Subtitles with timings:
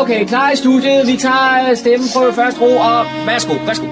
[0.00, 1.06] Okay, klar i studiet.
[1.06, 3.86] Vi tager stemmen på første ro, og værsgo, værsgo.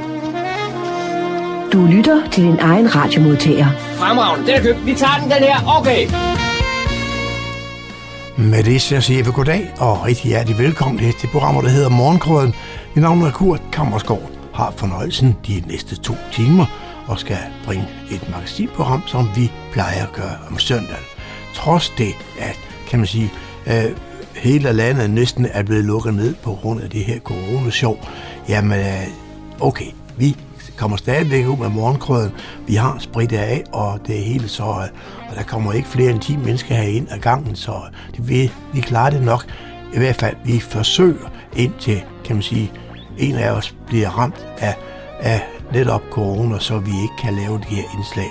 [1.72, 3.66] Du lytter til din egen radiomodtager.
[3.98, 4.86] Fremragende, den er købt.
[4.86, 5.78] Vi tager den, den her.
[5.78, 6.02] Okay.
[8.36, 11.88] Med det så siger vi goddag og rigtig hjertelig velkommen til det program, der hedder
[11.88, 12.54] Morgenkrøden.
[12.94, 14.30] Mit navn er Kurt Kammersgaard.
[14.54, 16.66] Har fornøjelsen de næste to timer
[17.06, 21.02] og skal bringe et magasinprogram, som vi plejer at gøre om søndag.
[21.54, 23.32] Trods det, at kan man sige,
[23.66, 23.90] øh,
[24.36, 27.96] hele landet næsten er blevet lukket ned på grund af det her coronashow,
[28.48, 29.06] jamen øh,
[29.60, 30.36] okay, vi
[30.76, 32.32] kommer stadigvæk ud med morgenkrøden.
[32.66, 34.62] Vi har spritet af, og det er hele så...
[34.62, 37.72] Og der kommer ikke flere end 10 mennesker herind ad gangen, så
[38.16, 39.44] det, vi, vi klarer det nok.
[39.94, 42.72] I hvert fald, vi forsøger indtil, kan man sige,
[43.18, 44.74] en af os bliver ramt af,
[45.20, 48.28] af netop corona, så vi ikke kan lave de her indslag.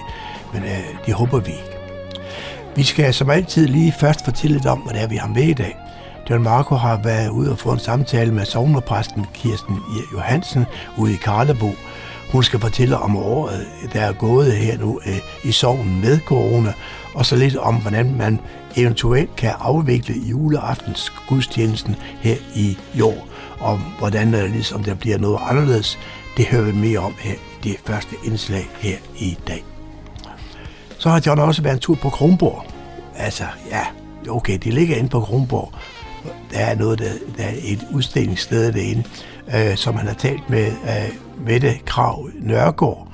[0.54, 1.76] Men øh, det håber vi ikke.
[2.76, 5.44] Vi skal som altid lige først fortælle lidt om, hvad det er, vi har med
[5.44, 5.85] i dag.
[6.30, 9.80] John Marco har været ude og få en samtale med sovnepræsten Kirsten
[10.14, 10.66] Johansen
[10.98, 11.72] ude i Karlebo.
[12.32, 16.74] Hun skal fortælle om året, der er gået her nu øh, i sovnen med corona,
[17.14, 18.40] og så lidt om, hvordan man
[18.76, 23.28] eventuelt kan afvikle juleaftens gudstjenesten her i år,
[23.60, 26.00] og hvordan der, ligesom, der bliver noget anderledes.
[26.38, 29.64] Det hører vi mere om her i det første indslag her i dag.
[30.98, 32.66] Så har John også været en tur på Kronborg.
[33.16, 33.86] Altså, ja,
[34.30, 35.72] okay, det ligger inde på Kronborg.
[36.52, 39.04] Der er noget, der, der er et udstillingssted derinde,
[39.56, 43.08] øh, som han har talt med øh, Mette Krav Nørgaard,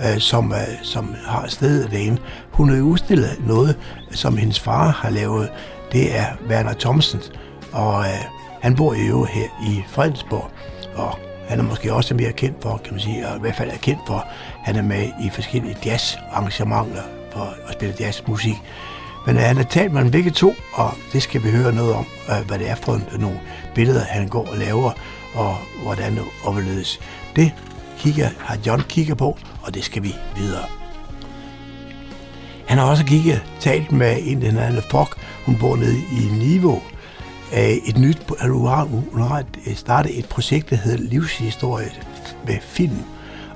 [0.00, 2.20] øh, som, øh, som har stedet derinde.
[2.50, 3.76] Hun har udstillet noget,
[4.10, 5.48] som hendes far har lavet.
[5.92, 7.20] Det er Werner Thomsen,
[7.72, 8.24] og øh,
[8.60, 10.50] han bor jo her i Fredensborg,
[10.94, 11.18] og
[11.48, 13.76] han er måske også mere kendt for, kan man sige, og i hvert fald er
[13.76, 14.26] kendt for,
[14.62, 18.56] han er med i forskellige jazzarrangementer for at spille jazzmusik.
[19.30, 21.94] Men øh, han har talt med dem begge to, og det skal vi høre noget
[21.94, 23.40] om, øh, hvad det er for nogle
[23.74, 24.92] billeder, han går og laver,
[25.34, 27.00] og hvordan det overledes.
[27.36, 27.52] Det
[27.98, 30.64] kigger, har John kigget på, og det skal vi videre.
[32.66, 36.82] Han har også kigget, talt med en, den anden Fok, hun bor nede i Niveau.
[37.52, 41.92] Øh, et nyt, hun har, hun har startet et projekt, der hedder Livshistorie
[42.46, 42.98] med film.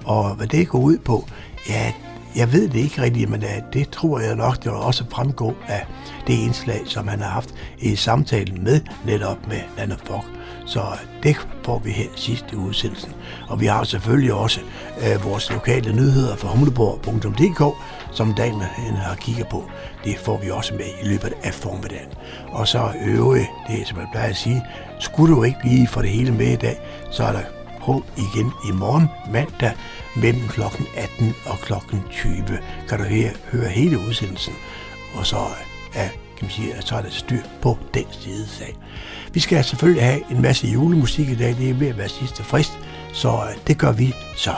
[0.04, 1.28] Og hvad det går ud på,
[1.68, 1.92] ja,
[2.36, 5.54] jeg ved det ikke rigtigt, men øh, det tror jeg nok, det vil også fremgå
[5.68, 5.86] af
[6.26, 10.24] det indslag, som han har haft i samtalen med netop med Lande Fogg.
[10.66, 13.12] Så øh, det får vi her sidst i udsendelsen.
[13.48, 14.60] Og vi har selvfølgelig også
[15.00, 17.76] øh, vores lokale nyheder fra humleborg.dk,
[18.12, 18.62] som Daniel
[18.96, 19.64] har kigget på.
[20.04, 22.08] Det får vi også med i løbet af formiddagen.
[22.48, 24.64] Og så øvrigt, det er som jeg plejer at sige,
[25.00, 26.80] skulle du ikke lige få det hele med i dag,
[27.10, 27.42] så er der
[27.84, 29.72] håb igen i morgen mandag
[30.16, 30.60] mellem kl.
[30.96, 31.72] 18 og kl.
[32.10, 32.34] 20.
[32.88, 34.54] Kan du høre, høre hele udsendelsen,
[35.14, 35.36] og så
[35.94, 38.76] er, kan man sige, at så er der styr på den side sag.
[39.32, 42.42] Vi skal selvfølgelig have en masse julemusik i dag, det er ved at være sidste
[42.42, 42.78] frist,
[43.12, 44.54] så øh, det gør vi så.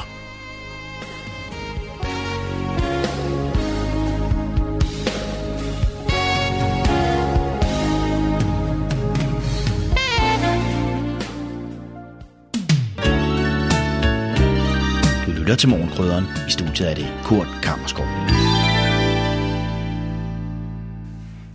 [15.47, 16.25] Lytter til Morgenkrydderen.
[16.49, 18.07] I studiet er det Kurt Kammerskov.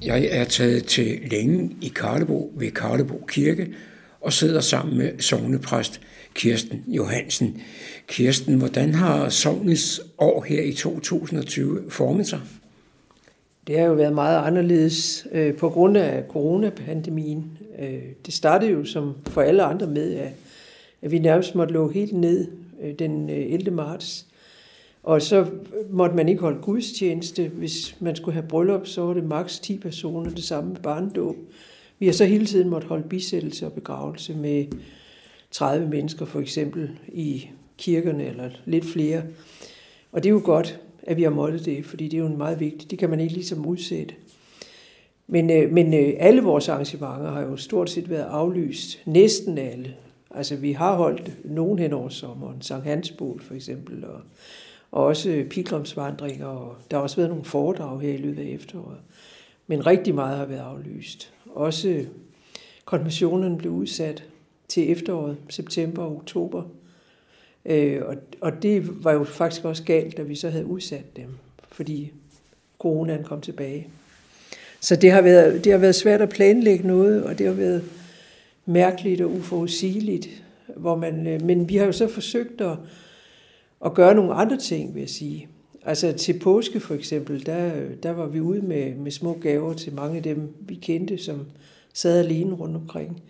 [0.05, 3.67] Jeg er taget til længe i Karlebo ved Karlebo Kirke
[4.21, 6.01] og sidder sammen med sovnepræst
[6.33, 7.61] Kirsten Johansen.
[8.07, 12.39] Kirsten, hvordan har sovnets år her i 2020 formet sig?
[13.67, 17.57] Det har jo været meget anderledes øh, på grund af coronapandemien.
[17.79, 20.33] Øh, det startede jo som for alle andre med, at,
[21.01, 22.47] at vi nærmest måtte lukke helt ned
[22.81, 23.71] Øh, den øh, 11.
[23.71, 24.27] Marts.
[25.03, 25.45] Og så
[25.89, 27.47] måtte man ikke holde gudstjeneste.
[27.47, 31.35] Hvis man skulle have bryllup, så var det maks 10 personer, det samme med barndåb.
[31.99, 34.65] Vi har så hele tiden måtte holde bisættelse og begravelse med
[35.51, 39.23] 30 mennesker for eksempel i kirkerne, eller lidt flere.
[40.11, 42.37] Og det er jo godt, at vi har måttet det, fordi det er jo en
[42.37, 42.91] meget vigtigt.
[42.91, 44.15] Det kan man ikke ligesom udsætte.
[45.27, 49.01] Men, øh, men alle vores arrangementer har jo stort set været aflyst.
[49.05, 49.95] Næsten alle.
[50.35, 54.21] Altså, vi har holdt nogen hen over sommeren, Sankt Hansbol for eksempel, og,
[54.91, 58.97] og også pilgrimsvandringer, og der har også været nogle foredrag her i løbet af efteråret.
[59.67, 61.33] Men rigtig meget har været aflyst.
[61.45, 62.05] Også
[62.85, 64.23] konfirmationerne blev udsat
[64.67, 66.63] til efteråret, september og oktober.
[67.65, 71.29] Øh, og, og det var jo faktisk også galt, da vi så havde udsat dem,
[71.71, 72.11] fordi
[72.79, 73.87] coronaen kom tilbage.
[74.79, 77.83] Så det har været, det har været svært at planlægge noget, og det har været
[78.65, 80.43] mærkeligt og uforudsigeligt.
[80.77, 82.77] Hvor man, øh, men vi har jo så forsøgt at,
[83.85, 85.47] at gøre nogle andre ting, vil jeg sige.
[85.85, 87.71] Altså til påske for eksempel, der,
[88.03, 91.45] der var vi ude med, med små gaver til mange af dem, vi kendte, som,
[91.93, 93.21] sad alene rundt omkring.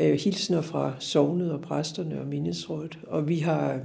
[0.00, 2.98] Øh, hilsner fra sovnet og præsterne og mindesrådet.
[3.06, 3.80] Og vi har,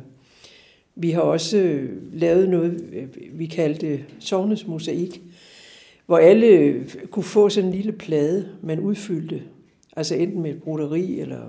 [0.96, 3.08] vi har også øh, lavet noget, øh,
[3.40, 5.22] vi kaldte sovnets mosaik,
[6.06, 9.42] hvor alle kunne få sådan en lille plade, man udfyldte.
[9.95, 11.41] Altså enten med et broderi eller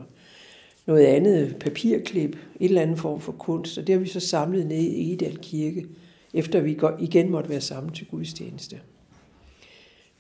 [0.86, 3.78] noget andet papirklip, et eller andet form for kunst.
[3.78, 5.86] Og det har vi så samlet ned i Edal Kirke,
[6.34, 8.80] efter vi igen måtte være sammen til gudstjeneste.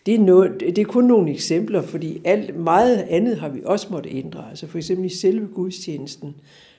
[0.06, 3.86] Det er, noget, det er kun nogle eksempler, fordi alt, meget andet har vi også
[3.90, 4.50] måtte ændre.
[4.50, 6.34] Altså for eksempel i selve gudstjenesten,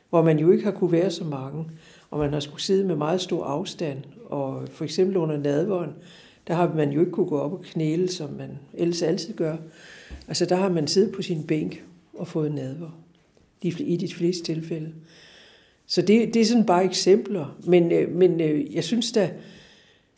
[0.10, 1.66] hvor man jo ikke har kunne være så mange,
[2.12, 3.98] og man har skulle sidde med meget stor afstand.
[4.26, 5.90] Og for eksempel under nadvåren,
[6.48, 9.56] der har man jo ikke kunne gå op og knæle, som man ellers altid gør.
[10.28, 11.84] Altså der har man siddet på sin bænk
[12.14, 13.00] og fået nadver
[13.62, 14.94] i de fleste tilfælde.
[15.86, 17.58] Så det, det er sådan bare eksempler.
[17.68, 19.32] Men, øh, men øh, jeg synes da,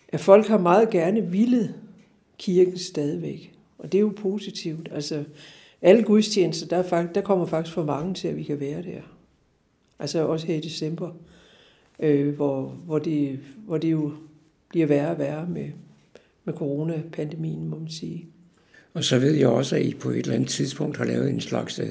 [0.07, 1.73] at folk har meget gerne villet
[2.37, 3.53] kirken stadigvæk.
[3.77, 4.89] Og det er jo positivt.
[4.91, 5.23] Altså,
[5.81, 9.01] alle gudstjenester, der, faktisk, der kommer faktisk for mange til, at vi kan være der.
[9.99, 11.11] Altså også her i december,
[11.99, 14.11] øh, hvor, hvor, det, hvor det jo
[14.69, 15.69] bliver værre og værre med,
[16.45, 18.25] med coronapandemien, må man sige.
[18.95, 21.41] Og så ved jeg også, at I på et eller andet tidspunkt har lavet en
[21.41, 21.87] slags øh,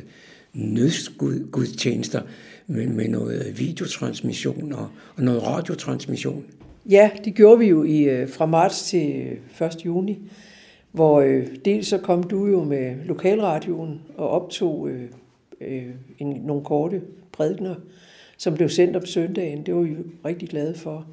[0.55, 2.23] nødsgudstjenester
[2.67, 6.45] med, med noget øh, videotransmission og, og noget radiotransmission.
[6.91, 9.27] Ja, det gjorde vi jo i, øh, fra marts til
[9.61, 9.87] øh, 1.
[9.87, 10.19] juni,
[10.93, 15.03] hvor øh, dels så kom du jo med lokalradioen og optog øh,
[15.61, 15.87] øh,
[16.19, 17.03] en, nogle korte
[17.33, 17.75] prædikner,
[18.39, 19.67] som blev sendt om søndagen.
[19.67, 21.07] Det var vi rigtig glade for.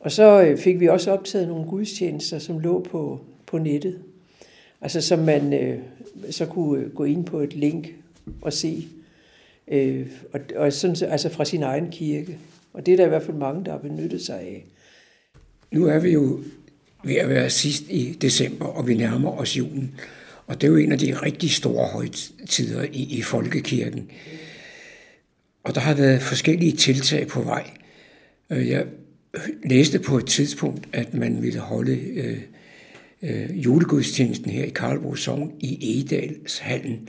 [0.00, 3.98] Og så fik vi også optaget nogle gudstjenester, som lå på, på nettet.
[4.86, 5.78] Altså som man øh,
[6.30, 7.88] så kunne øh, gå ind på et link
[8.42, 8.88] og se.
[9.68, 12.38] Øh, og, og sådan, altså fra sin egen kirke.
[12.72, 14.66] Og det er der i hvert fald mange, der har benyttet sig af.
[15.72, 16.40] Nu er vi jo
[17.04, 19.94] ved at være sidst i december, og vi nærmer os julen.
[20.46, 24.10] Og det er jo en af de rigtig store højtider i, i folkekirken.
[25.64, 27.70] Og der har været forskellige tiltag på vej.
[28.50, 28.86] Øh, jeg
[29.64, 32.38] læste på et tidspunkt, at man ville holde øh,
[33.22, 37.08] øh, julegudstjenesten her i Karlbo Sogn i Edalshallen.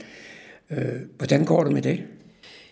[0.72, 0.78] Øh,
[1.18, 2.04] hvordan går det med det?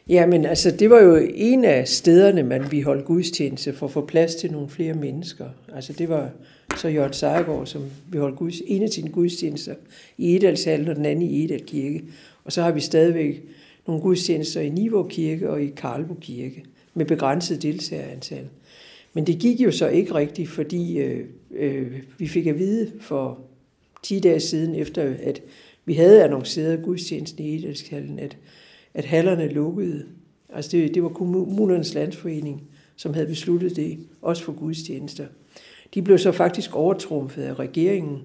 [0.09, 4.05] Jamen, altså, det var jo en af stederne, man vi holdt gudstjeneste for at få
[4.05, 5.45] plads til nogle flere mennesker.
[5.75, 6.29] Altså, det var
[6.77, 9.75] så Jørgen Sejgaard, som vi holdt guds, en af sine gudstjenester
[10.17, 12.03] i Edalshallen, og den anden i Edal Kirke.
[12.43, 13.43] Og så har vi stadigvæk
[13.87, 18.47] nogle gudstjenester i Nivå Kirke og i Karlbo Kirke, med begrænset deltagerantal.
[19.15, 23.39] Men det gik jo så ikke rigtigt, fordi øh, øh, vi fik at vide for
[24.03, 25.41] 10 dage siden, efter at
[25.85, 28.37] vi havde annonceret gudstjenesten i Edelskallen, at
[28.95, 30.06] at hallerne lukkede.
[30.54, 32.63] Altså det, det var kommunernes landsforening,
[32.95, 35.25] som havde besluttet det, også for gudstjenester.
[35.94, 38.21] De blev så faktisk overtrumfet af regeringen,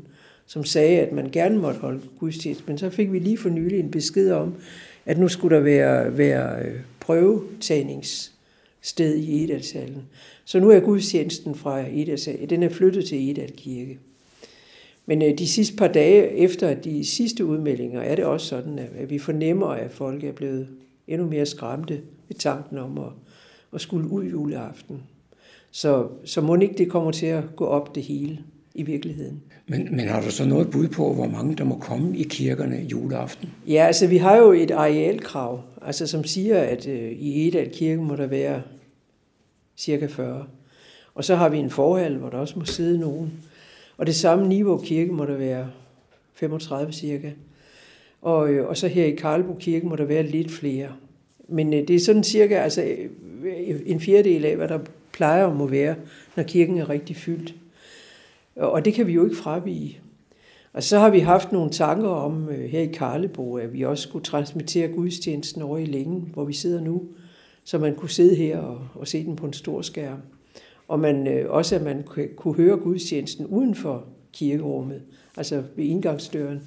[0.47, 2.65] som sagde, at man gerne måtte holde gudstjeneste.
[2.67, 4.55] Men så fik vi lige for nylig en besked om,
[5.07, 6.81] at nu skulle der være, være øh,
[8.83, 10.03] sted i Edalshallen.
[10.45, 13.99] Så nu er gudstjenesten fra Edalshallen, den er flyttet til Edal Kirke.
[15.07, 19.11] Men øh, de sidste par dage efter de sidste udmeldinger, er det også sådan, at
[19.11, 20.69] vi fornemmer, at folk er blevet
[21.09, 23.13] endnu mere skræmte ved tanken om at,
[23.75, 25.03] at skulle ud juleaften.
[25.71, 28.39] Så, så må ikke det kommer til at gå op det hele
[28.75, 29.43] i virkeligheden.
[29.67, 32.77] Men, men har du så noget bud på, hvor mange der må komme i kirkerne
[32.77, 33.49] juleaften?
[33.67, 38.03] Ja, altså vi har jo et arealkrav, altså som siger, at øh, i Edal Kirke
[38.03, 38.63] må der være
[39.77, 40.47] cirka 40.
[41.15, 43.33] Og så har vi en forhal, hvor der også må sidde nogen.
[43.97, 45.71] Og det samme Niveau Kirke må der være
[46.35, 47.31] 35 cirka.
[48.23, 50.89] Og, øh, og så her i Karlbo Kirke må der være lidt flere.
[51.49, 52.83] Men øh, det er sådan cirka altså,
[53.45, 54.79] øh, en fjerdedel af, hvad der
[55.13, 55.95] plejer at må være,
[56.37, 57.55] når kirken er rigtig fyldt.
[58.61, 60.01] Og det kan vi jo ikke fravige.
[60.73, 64.09] Og så har vi haft nogle tanker om øh, her i Karlebo, at vi også
[64.09, 67.03] skulle transmittere gudstjenesten over i længen, hvor vi sidder nu,
[67.65, 70.21] så man kunne sidde her og, og se den på en stor skærm
[70.91, 72.05] og man, øh, også at man
[72.37, 75.03] kunne høre gudstjenesten uden for kirkerummet,
[75.37, 76.61] altså ved indgangsdøren.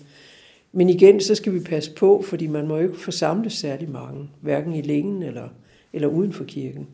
[0.72, 4.30] Men igen, så skal vi passe på, fordi man må jo ikke forsamle særlig mange,
[4.42, 5.50] hverken i længen eller,
[5.94, 6.88] eller uden for kirken.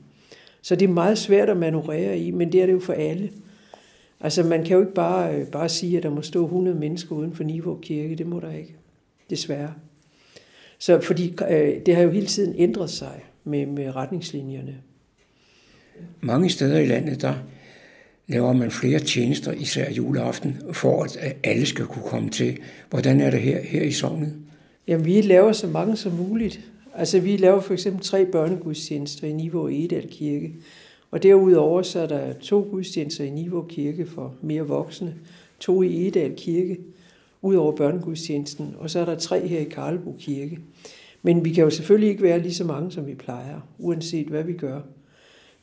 [0.62, 3.30] Så det er meget svært at manøvrere i, men det er det jo for alle.
[4.22, 7.16] Altså man kan jo ikke bare, øh, bare sige, at der må stå 100 mennesker
[7.16, 8.16] uden for Niveau Kirke.
[8.16, 8.76] Det må der ikke,
[9.30, 9.74] desværre.
[10.80, 14.76] Så fordi øh, det har jo hele tiden ændret sig med, med retningslinjerne.
[16.22, 17.34] Mange steder i landet, der
[18.28, 22.58] laver man flere tjenester, især juleaften, for at alle skal kunne komme til.
[22.90, 24.34] Hvordan er det her, her i sognet?
[24.88, 26.60] Jamen, vi laver så mange som muligt.
[26.96, 30.54] Altså, vi laver for eksempel tre børnegudstjenester i Niveau Edal Kirke.
[31.12, 35.16] Og derudover så er der to gudstjenester i Niveau Kirke for mere voksne,
[35.60, 36.78] to i Edal Kirke,
[37.42, 40.60] ud over børnegudstjenesten, og så er der tre her i Karlebo Kirke.
[41.22, 44.44] Men vi kan jo selvfølgelig ikke være lige så mange, som vi plejer, uanset hvad
[44.44, 44.82] vi gør.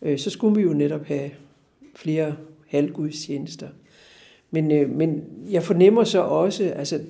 [0.02, 1.30] Øh, så skulle vi jo netop have
[1.94, 2.34] flere
[2.68, 3.68] halvgudstjenester.
[4.50, 7.00] Men, øh, men jeg fornemmer så også, altså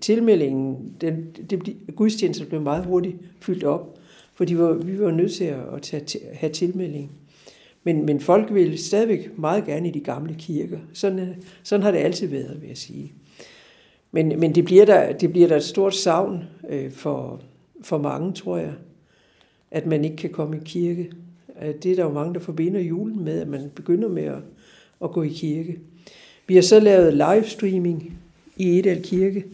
[0.00, 3.98] tilmeldingen, den, det, gudstjenesten blev meget hurtigt fyldt op,
[4.34, 7.10] fordi vi var, vi var nødt til at tage, have tilmelding.
[7.86, 10.78] Men, men folk vil stadigvæk meget gerne i de gamle kirker.
[10.92, 11.28] Sådan, øh,
[11.62, 13.12] sådan har det altid været, vil jeg sige.
[14.12, 17.40] Men, men det, bliver der, det bliver der et stort savn øh, for,
[17.82, 18.72] for mange, tror jeg,
[19.70, 21.10] at man ikke kan komme i kirke.
[21.62, 24.38] Øh, det er der jo mange, der forbinder julen med, at man begynder med at,
[25.04, 25.78] at gå i kirke.
[26.46, 28.18] Vi har så lavet livestreaming
[28.56, 29.44] i Edal Kirke,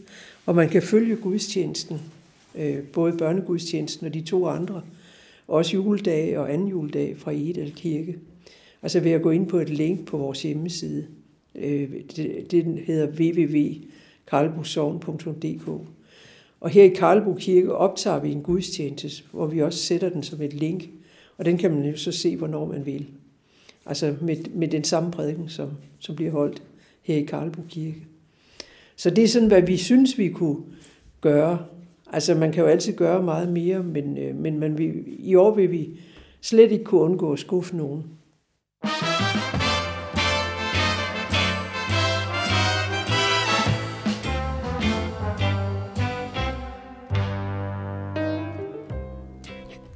[0.45, 2.01] og man kan følge gudstjenesten,
[2.55, 4.81] øh, både børnegudstjenesten og de to andre,
[5.47, 8.17] også juledag og anden juledag fra Edal Kirke.
[8.81, 11.07] Altså vil jeg gå ind på et link på vores hjemmeside.
[11.55, 15.67] Øh, det, det hedder www.karlbosovn.dk.
[16.59, 20.41] Og her i Karlbo Kirke optager vi en gudstjeneste, hvor vi også sætter den som
[20.41, 20.89] et link.
[21.37, 23.07] Og den kan man jo så se, hvornår man vil.
[23.85, 25.69] Altså med, med den samme prædiken, som,
[25.99, 26.63] som bliver holdt
[27.01, 28.05] her i Karlbo Kirke.
[28.95, 30.63] Så det er sådan, hvad vi synes, vi kunne
[31.21, 31.65] gøre.
[32.13, 35.55] Altså man kan jo altid gøre meget mere, men, øh, men man vil, i år
[35.55, 35.99] vil vi
[36.41, 38.03] slet ikke kunne undgå at skuffe nogen.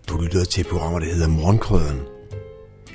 [0.09, 1.99] Du lytter til programmer, der hedder Morgenkrøden.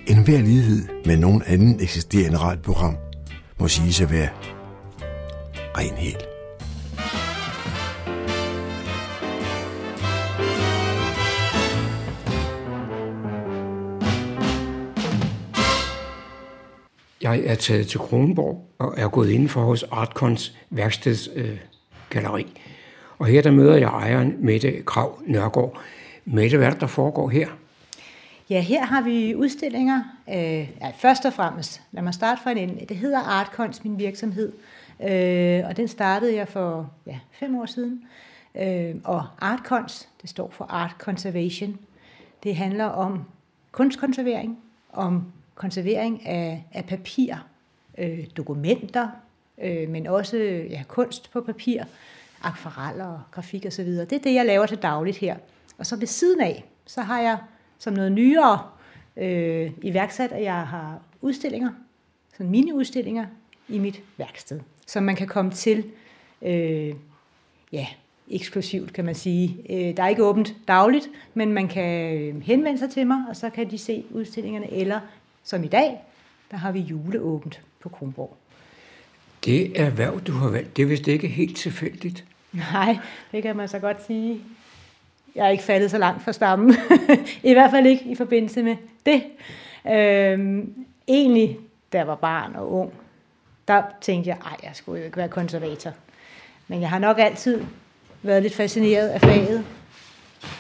[0.07, 2.97] En hver lighed med nogen anden eksisterende radioprogram
[3.61, 4.29] må sige sig være
[5.77, 6.32] ren helt.
[17.33, 22.43] Jeg er taget til Kronborg og er gået ind for hos Artkons værkstedsgalleri.
[22.43, 22.63] Øh,
[23.19, 25.81] og her der møder jeg ejeren Mette Krav Nørgaard.
[26.25, 27.49] Mette, hvad er det, der foregår her?
[28.51, 30.03] Ja, her har vi udstillinger.
[30.29, 30.37] Øh,
[30.81, 32.87] ja, først og fremmest, lad mig starte fra en ende.
[32.87, 34.53] Det hedder Artkons, min virksomhed.
[35.03, 38.03] Øh, og den startede jeg for ja, fem år siden.
[38.55, 41.79] Øh, og Artkons, det står for Art Conservation.
[42.43, 43.25] Det handler om
[43.73, 44.59] kunstkonservering,
[44.93, 45.25] om
[45.55, 47.35] konservering af, af papir,
[47.99, 49.09] øh, dokumenter,
[49.63, 50.37] øh, men også
[50.71, 51.83] ja, kunst på papir,
[52.43, 53.87] akvareller og grafik osv.
[53.87, 55.37] Det er det, jeg laver til dagligt her.
[55.79, 57.39] Og så ved siden af, så har jeg
[57.79, 58.59] som noget nyere
[59.17, 61.71] øh, iværksat, at jeg har udstillinger,
[62.37, 63.27] sådan mini-udstillinger
[63.69, 65.85] i mit værksted, som man kan komme til,
[66.43, 66.95] øh,
[67.73, 67.87] ja,
[68.31, 69.57] eksklusivt kan man sige.
[69.71, 73.37] Øh, der er ikke åbent dagligt, men man kan øh, henvende sig til mig, og
[73.37, 75.01] så kan de se udstillingerne, eller
[75.45, 76.01] som i dag,
[76.51, 78.37] der har vi juleåbent på Kronborg.
[79.45, 82.25] Det erhverv, du har valgt, det er vist ikke helt tilfældigt.
[82.53, 82.99] Nej,
[83.33, 84.41] det kan man så godt sige.
[85.35, 86.75] Jeg er ikke faldet så langt fra stammen.
[87.43, 89.23] I hvert fald ikke i forbindelse med det.
[89.93, 90.75] Øhm,
[91.09, 91.59] egentlig,
[91.93, 92.93] da jeg var barn og ung,
[93.69, 95.93] der tænkte jeg, at jeg skulle jo ikke være konservator.
[96.69, 97.63] Men jeg har nok altid
[98.23, 99.65] været lidt fascineret af faget,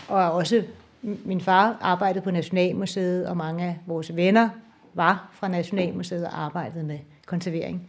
[0.08, 0.64] og også
[1.02, 4.48] min far arbejdede på Nationalmuseet, og mange af vores venner
[4.94, 7.88] var fra Nationalmuseet og arbejdede med konservering.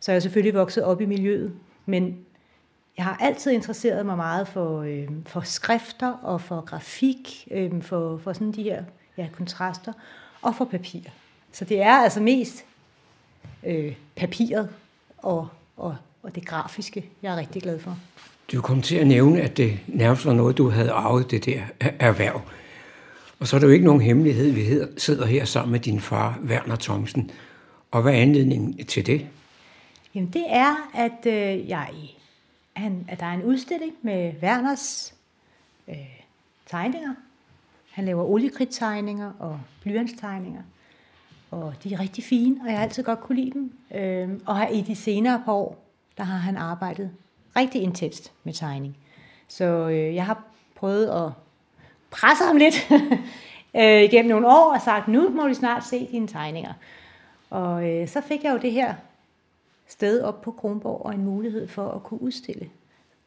[0.00, 1.52] Så jeg er selvfølgelig vokset op i miljøet,
[1.86, 2.16] men
[2.96, 8.18] jeg har altid interesseret mig meget for, øh, for skrifter og for grafik, øh, for,
[8.18, 8.84] for sådan de her
[9.18, 9.92] ja, kontraster,
[10.42, 11.00] og for papir.
[11.52, 12.64] Så det er altså mest
[13.66, 14.68] øh, papiret
[15.18, 17.98] og, og, og det grafiske, jeg er rigtig glad for.
[18.52, 21.62] Du kom til at nævne, at det nærmest var noget, du havde arvet det der
[21.80, 22.40] erhverv.
[23.44, 24.64] Og så er det jo ikke nogen hemmelighed, vi
[24.96, 27.30] sidder her sammen med din far, Werner Thomsen.
[27.90, 29.26] Og hvad er anledningen til det?
[30.14, 31.88] Jamen det er, at øh, jeg
[32.72, 35.14] han, at der er en udstilling med Werners
[35.88, 35.96] øh,
[36.66, 37.14] tegninger.
[37.90, 40.62] Han laver oliekridttegninger og blyantstegninger.
[41.50, 43.72] Og de er rigtig fine, og jeg har altid godt kunne lide dem.
[43.94, 45.84] Øh, og her i de senere par år,
[46.16, 47.10] der har han arbejdet
[47.56, 48.96] rigtig intenst med tegning.
[49.48, 51.43] Så øh, jeg har prøvet at
[52.14, 52.74] presset ham lidt
[53.80, 56.72] øh, igennem nogle år og sagt, nu må vi snart se dine tegninger.
[57.50, 58.94] Og øh, så fik jeg jo det her
[59.88, 62.68] sted op på Kronborg og en mulighed for at kunne udstille.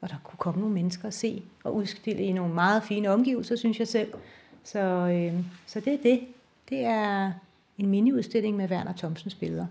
[0.01, 3.55] Og der kunne komme nogle mennesker og se og udstille i nogle meget fine omgivelser,
[3.55, 4.13] synes jeg selv.
[4.63, 5.33] Så, øh,
[5.65, 6.19] så det er det.
[6.69, 7.31] Det er
[7.77, 9.65] en miniudstilling med Werner Thomsens billeder.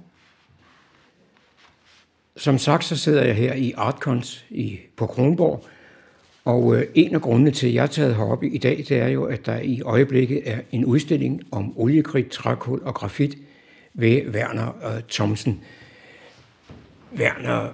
[2.37, 5.65] Som sagt, så sidder jeg her i Artcons i, på Kronborg,
[6.47, 9.09] og øh, en af grundene til, at jeg er taget herop i dag, det er
[9.09, 13.39] jo, at der i øjeblikket er en udstilling om oliekridt, trækul og grafit
[13.95, 15.61] ved Werner øh, Thomsen.
[17.17, 17.69] Werner,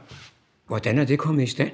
[0.66, 1.70] hvordan er det kommet i stand?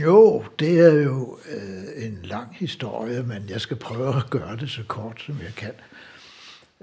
[0.00, 4.70] Jo, det er jo øh, en lang historie, men jeg skal prøve at gøre det
[4.70, 5.72] så kort, som jeg kan.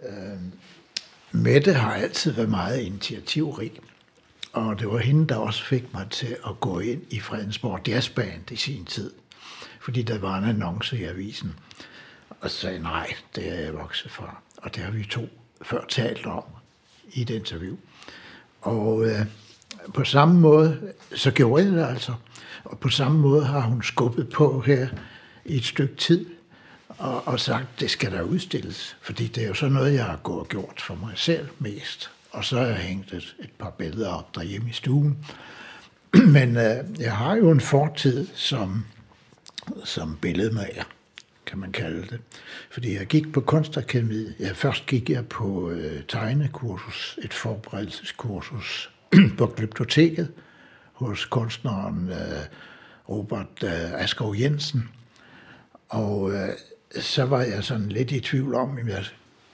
[0.03, 0.39] Øh,
[1.31, 3.71] Mette har altid været meget initiativrig,
[4.53, 8.51] og det var hende, der også fik mig til at gå ind i Fredensborg Jazzband
[8.51, 9.11] i sin tid,
[9.81, 11.53] fordi der var en annonce i avisen,
[12.41, 14.41] og så sagde nej, det er jeg vokset fra.
[14.57, 15.29] Og det har vi to
[15.61, 16.43] før talt om
[17.13, 17.75] i et interview.
[18.61, 19.25] Og øh,
[19.93, 22.13] på samme måde, så gjorde jeg det altså.
[22.63, 24.87] Og på samme måde har hun skubbet på her
[25.45, 26.25] i et stykke tid,
[26.87, 28.97] og, og sagt, det skal der udstilles.
[29.01, 32.11] Fordi det er jo sådan noget, jeg har gået og gjort for mig selv mest.
[32.31, 35.17] Og så har jeg hængt et, et par billeder op derhjemme i stuen.
[36.35, 38.85] Men øh, jeg har jo en fortid som,
[39.83, 40.83] som billedmager,
[41.45, 42.19] kan man kalde det.
[42.71, 44.35] Fordi jeg gik på kunstakademiet.
[44.39, 48.91] Ja, først gik jeg på øh, tegnekursus, et forberedelseskursus
[49.37, 50.31] på Glyptoteket
[50.93, 52.45] hos kunstneren øh,
[53.09, 54.89] Robert øh, Asgaard Jensen.
[55.89, 56.49] Og øh,
[56.99, 59.05] så var jeg sådan lidt i tvivl om, om jeg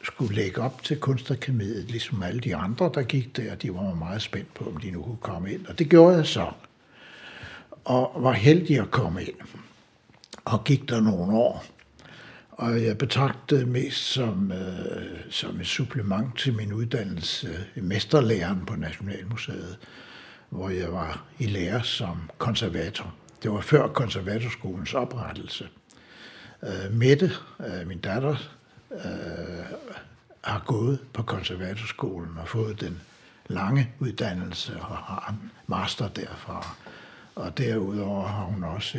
[0.06, 3.56] skulle lægge op til kunstakademiet, ligesom alle de andre, der gik der.
[3.56, 5.66] De var meget spændt på, om de nu kunne komme ind.
[5.66, 6.52] Og det gjorde jeg så.
[7.86, 9.36] Og var heldig at komme ind.
[10.46, 11.66] Og gik der nogle år.
[12.52, 18.66] Og jeg betragtede det mest som, øh, som et supplement til min uddannelse i mesterlæren
[18.66, 19.78] på Nationalmuseet,
[20.50, 23.16] hvor jeg var i lære som konservator.
[23.44, 25.68] Det var før konservatorskolens oprettelse.
[26.64, 28.55] Øh, Mette, øh, min datter,
[28.92, 29.66] øh,
[30.42, 33.02] har gået på konservatorskolen og fået den
[33.48, 36.76] lange uddannelse og har en master derfra.
[37.36, 38.98] Og derudover har hun også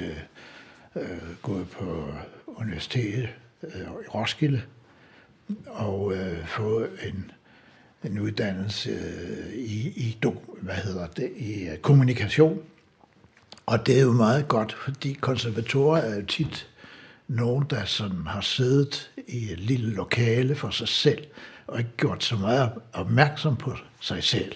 [0.96, 2.09] øh, gået på
[2.46, 3.29] universitetet
[3.62, 4.62] øh, i Roskilde
[5.66, 7.31] og øh, fået en,
[8.05, 10.18] en uddannelse øh, i, i,
[10.61, 12.62] hvad hedder det, i øh, kommunikation.
[13.66, 16.68] Og det er jo meget godt, fordi konservatorer er jo tit
[17.29, 21.25] nogen, der sådan har siddet i et lille lokale for sig selv,
[21.67, 24.53] og ikke gjort så meget opmærksom på sig selv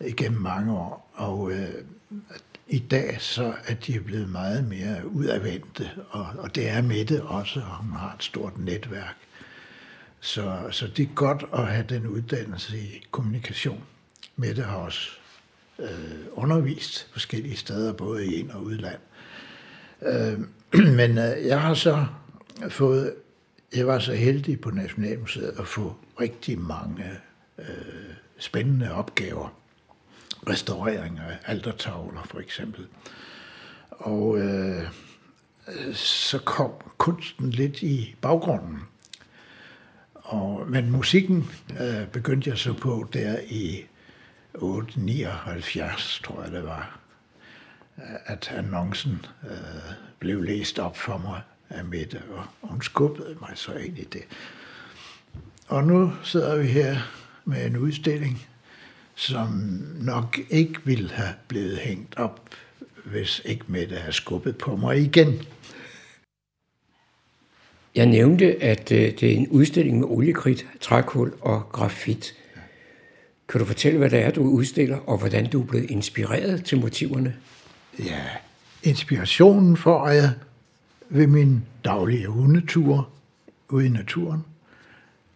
[0.00, 1.10] igennem mange år.
[1.14, 1.68] Og øh,
[2.68, 7.60] i dag så er de blevet meget mere udadvendte, og, og det er Mette også,
[7.60, 9.16] og hun har et stort netværk.
[10.20, 13.82] Så, så det er godt at have den uddannelse i kommunikation.
[14.36, 15.10] Mette har også
[15.78, 15.88] øh,
[16.32, 18.98] undervist forskellige steder, både i ind- og udland.
[20.02, 20.38] Øh,
[21.00, 22.06] men øh, jeg har så
[22.68, 23.14] fået,
[23.76, 27.04] jeg var så heldig på Nationalmuseet at få rigtig mange
[27.58, 29.54] øh, spændende opgaver
[30.48, 32.86] restaurering af altertavler for eksempel.
[33.90, 34.82] Og øh,
[35.94, 38.78] så kom kunsten lidt i baggrunden.
[40.14, 43.84] Og, men musikken øh, begyndte jeg så på der i
[44.54, 46.98] 879, tror jeg det var,
[48.26, 53.72] at annoncen øh, blev læst op for mig af Mette, og hun skubbede mig så
[53.72, 54.22] ind i det.
[55.68, 56.96] Og nu sidder vi her
[57.44, 58.46] med en udstilling,
[59.14, 59.48] som
[60.00, 62.50] nok ikke ville have blevet hængt op,
[63.04, 65.42] hvis ikke Mette havde skubbet på mig igen.
[67.94, 72.34] Jeg nævnte, at øh, det er en udstilling med oliekridt, trækul og grafit.
[73.48, 76.80] Kan du fortælle, hvad det er, du udstiller, og hvordan du er blevet inspireret til
[76.80, 77.36] motiverne?
[77.98, 78.22] Ja,
[78.84, 80.30] inspirationen får jeg
[81.08, 83.08] ved min daglige hundetur
[83.68, 84.44] ude i naturen,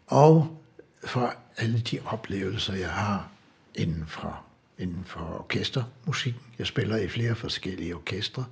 [0.06, 0.58] og
[1.04, 3.28] fra alle de oplevelser, jeg har
[3.74, 4.40] inden for,
[4.78, 6.42] inden for orkestermusikken.
[6.58, 8.44] Jeg spiller i flere forskellige orkestre.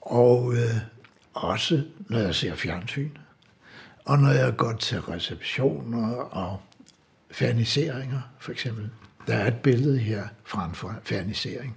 [0.00, 0.76] Og øh,
[1.34, 3.10] også når jeg ser fjernsyn.
[4.04, 6.60] Og når jeg går til receptioner og
[7.30, 8.90] ferniseringer, for eksempel.
[9.26, 11.76] Der er et billede her fra en fernisering.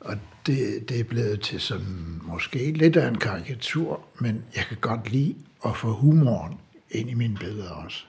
[0.00, 4.76] Og det, det er blevet til sådan måske lidt af en karikatur, men jeg kan
[4.80, 5.34] godt lide
[5.66, 6.54] at få humoren
[6.90, 8.04] ind i mine billeder også.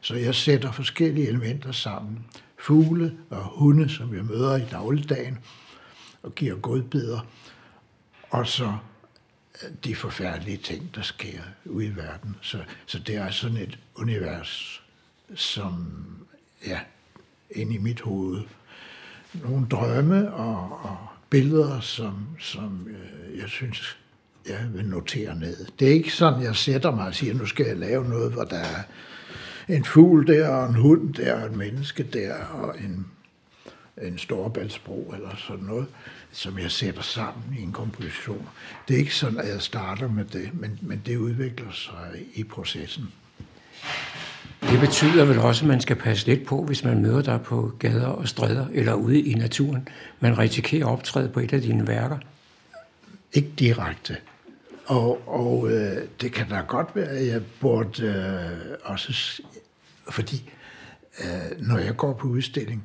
[0.00, 2.24] Så jeg sætter forskellige elementer sammen
[2.58, 5.38] fugle og hunde, som jeg møder i dagligdagen,
[6.22, 7.20] og giver godbidder,
[8.30, 8.76] og så
[9.62, 12.36] øh, de forfærdelige ting, der sker ude i verden.
[12.40, 14.82] Så, så det er sådan et univers,
[15.34, 15.86] som,
[16.66, 16.80] ja,
[17.50, 18.42] ind i mit hoved.
[19.34, 23.98] Nogle drømme og, og billeder, som, som øh, jeg synes,
[24.48, 25.66] jeg vil notere ned.
[25.78, 28.44] Det er ikke sådan, jeg sætter mig og siger, nu skal jeg lave noget, hvor
[28.44, 28.82] der er
[29.68, 33.06] en fugl der, og en hund der, og et menneske der, og en,
[34.02, 35.86] en storebæltsbro eller sådan noget,
[36.32, 38.48] som jeg sætter sammen i en komposition.
[38.88, 42.44] Det er ikke sådan, at jeg starter med det, men, men det udvikler sig i
[42.44, 43.04] processen.
[44.60, 47.72] Det betyder vel også, at man skal passe lidt på, hvis man møder dig på
[47.78, 49.88] gader og stræder eller ude i naturen.
[50.20, 52.18] Man risikerer at optræde på et af dine værker.
[53.32, 54.16] ikke direkte.
[54.86, 59.42] Og, og øh, det kan da godt være, at jeg burde øh, også,
[60.10, 60.50] fordi
[61.20, 62.84] øh, når jeg går på udstilling,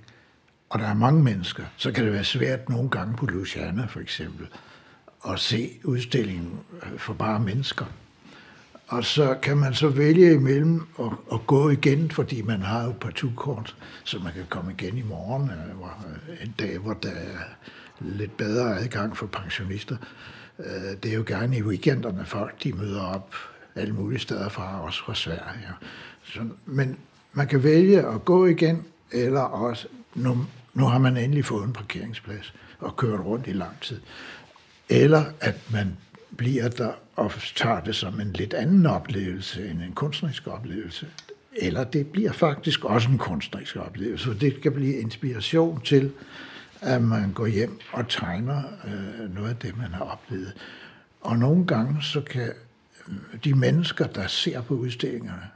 [0.69, 3.99] og der er mange mennesker, så kan det være svært nogle gange på Luciana for
[3.99, 4.47] eksempel,
[5.29, 7.85] at se udstillingen øh, for bare mennesker.
[8.87, 12.91] Og så kan man så vælge imellem at, at gå igen, fordi man har jo
[12.91, 17.39] partutkort, så man kan komme igen i morgen, øh, øh, en dag, hvor der er
[17.99, 19.97] lidt bedre adgang for pensionister.
[20.59, 23.35] Øh, det er jo gerne i weekenderne, folk de møder op
[23.75, 25.67] alle mulige steder fra, også fra Sverige.
[26.23, 26.97] Så, men
[27.33, 31.73] man kan vælge at gå igen, eller også, nu, nu har man endelig fået en
[31.73, 33.99] parkeringsplads og kørt rundt i lang tid.
[34.89, 35.97] Eller at man
[36.37, 41.07] bliver der og tager det som en lidt anden oplevelse end en kunstnerisk oplevelse.
[41.55, 46.11] Eller det bliver faktisk også en kunstnerisk oplevelse, for det kan blive inspiration til,
[46.81, 50.53] at man går hjem og tegner øh, noget af det, man har oplevet.
[51.21, 52.51] Og nogle gange så kan
[53.07, 55.49] øh, de mennesker, der ser på udstillingerne,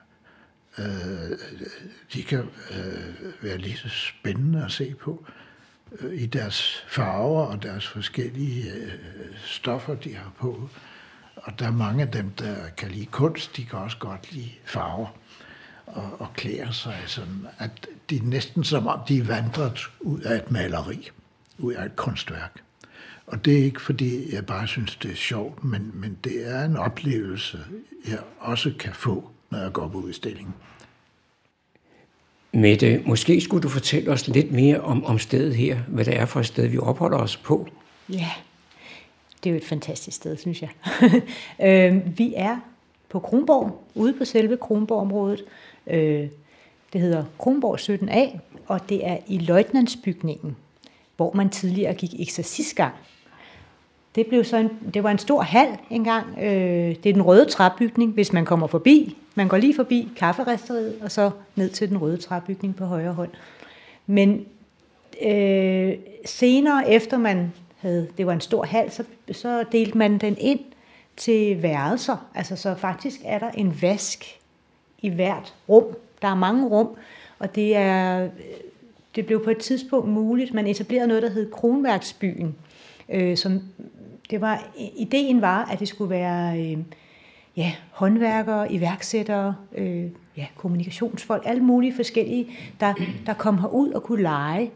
[0.78, 1.38] øh,
[2.14, 2.40] de kan
[2.72, 5.34] øh, være lige så spændende at se på øh,
[6.14, 8.92] i deres farver og deres forskellige øh,
[9.46, 10.70] stoffer, de har på.
[11.36, 14.52] Og der er mange af dem, der kan lide kunst, de kan også godt lide
[14.66, 15.08] farver
[15.86, 20.22] og, og klæder sig sådan, at de er næsten som om, de er vandret ud
[20.22, 21.10] af et maleri,
[21.58, 22.62] ud af et kunstværk.
[23.28, 26.66] Og det er ikke, fordi jeg bare synes, det er sjovt, men, men det er
[26.66, 27.60] en oplevelse,
[28.08, 30.54] jeg også kan få, når jeg går på udstillingen.
[32.52, 36.26] Mette, måske skulle du fortælle os lidt mere om, om stedet her, hvad det er
[36.26, 37.68] for et sted, vi opholder os på.
[38.10, 38.30] Ja,
[39.44, 40.70] det er jo et fantastisk sted, synes jeg.
[41.94, 42.58] øh, vi er
[43.10, 45.44] på Kronborg, ude på selve Kronborg-området.
[45.88, 46.28] Øh,
[46.94, 50.56] det hedder Kronborg 17A, og det er i løjtnantsbygningen,
[51.18, 52.94] hvor man tidligere gik eksercisgang.
[54.16, 56.26] Det, blev så en, det var en stor hal engang.
[56.42, 59.18] Øh, det er den røde træbygning, hvis man kommer forbi.
[59.40, 63.30] Man går lige forbi kafferisteriet, og så ned til den røde træbygning på højre hånd.
[64.08, 64.46] Men
[65.26, 65.94] øh,
[66.26, 70.60] senere, efter man havde, det var en stor hal, så, så delte man den ind
[71.18, 72.30] til værelser.
[72.36, 74.40] Altså så faktisk er der en vask
[75.02, 75.86] i hvert rum.
[76.22, 76.90] Der er mange rum,
[77.40, 78.30] og det er øh,
[79.16, 80.54] det blev på et tidspunkt muligt.
[80.54, 82.56] Man etablerede noget, der hed Kronværksbyen,
[83.10, 83.62] øh, som
[84.30, 86.78] det var, ideen var, at det skulle være øh,
[87.58, 90.06] ja, håndværkere, iværksættere, øh,
[90.38, 92.48] ja, kommunikationsfolk, alle mulige forskellige,
[92.80, 92.94] der,
[93.26, 94.72] der kom herud og kunne lege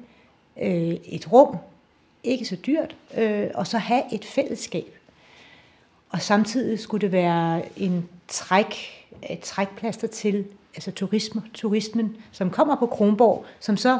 [0.61, 1.57] øh, et rum,
[2.23, 4.97] ikke så dyrt, øh, og så have et fællesskab.
[6.09, 8.75] Og samtidig skulle det være en træk,
[9.29, 13.99] et trækplaster til altså turisme, turismen, som kommer på Kronborg, som så,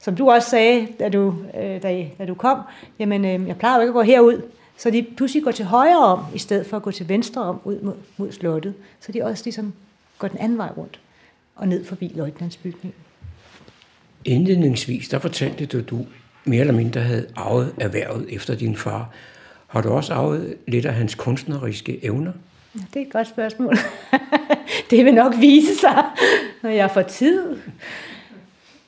[0.00, 2.58] som du også sagde, da du, øh, da, da du kom,
[2.98, 4.42] jamen øh, jeg plejer jo ikke at gå herud,
[4.76, 7.60] så de pludselig går til højre om, i stedet for at gå til venstre om,
[7.64, 8.74] ud mod, mod slottet.
[9.00, 9.72] Så de også ligesom
[10.18, 11.00] går den anden vej rundt,
[11.56, 12.92] og ned forbi løjtnantsbygningen.
[14.24, 16.06] Indledningsvis, der fortalte du, at du
[16.44, 19.10] mere eller mindre havde arvet erhvervet efter din far.
[19.66, 22.32] Har du også arvet lidt af hans kunstneriske evner?
[22.74, 23.76] Ja, det er et godt spørgsmål.
[24.90, 26.04] det vil nok vise sig,
[26.62, 27.56] når jeg får tid.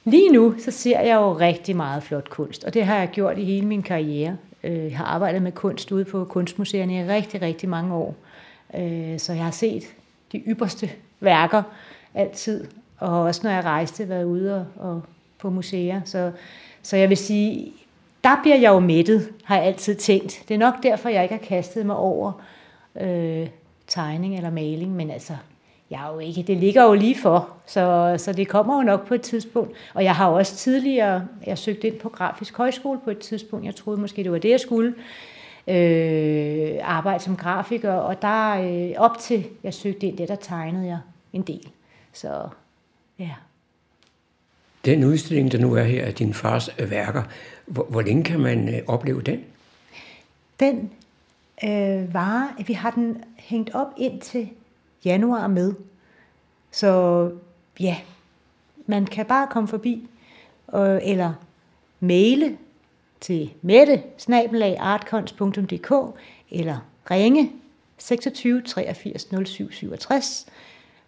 [0.04, 3.38] Lige nu, så ser jeg jo rigtig meget flot kunst, og det har jeg gjort
[3.38, 4.36] i hele min karriere.
[4.64, 8.14] Øh, jeg har arbejdet med kunst ude på kunstmuseerne i rigtig, rigtig mange år.
[8.74, 9.84] Øh, så jeg har set
[10.32, 11.62] de ypperste værker
[12.14, 12.66] altid,
[12.98, 15.02] og også når jeg rejste, været ude og
[15.38, 16.00] på museer.
[16.04, 16.32] Så,
[16.82, 17.72] så jeg vil sige,
[18.24, 20.42] der bliver jeg jo mættet, har jeg altid tænkt.
[20.48, 22.32] Det er nok derfor, jeg ikke har kastet mig over
[23.00, 23.48] øh,
[23.86, 25.36] tegning eller maling, men altså,
[25.94, 29.06] jeg er jo ikke, det ligger jo lige for, så, så det kommer jo nok
[29.06, 29.72] på et tidspunkt.
[29.94, 33.66] Og jeg har jo også tidligere, jeg søgte ind på Grafisk Højskole på et tidspunkt,
[33.66, 34.94] jeg troede måske, det var det, jeg skulle,
[35.68, 40.86] øh, arbejde som grafiker, og der øh, op til, jeg søgte ind, det der tegnede
[40.86, 40.98] jeg
[41.32, 41.68] en del.
[42.12, 42.48] Så
[43.18, 43.30] ja.
[44.84, 47.22] Den udstilling, der nu er her af din fars værker,
[47.66, 49.44] hvor, hvor længe kan man øh, opleve den?
[50.60, 50.90] Den
[51.64, 54.48] øh, var, vi har den hængt op indtil
[55.04, 55.74] januar med.
[56.70, 57.30] Så
[57.80, 57.96] ja,
[58.86, 60.08] man kan bare komme forbi,
[60.74, 61.32] øh, eller
[62.00, 62.56] maile
[63.20, 64.02] til mette
[66.50, 66.78] eller
[67.10, 67.52] ringe
[67.98, 70.46] 26 83 07 67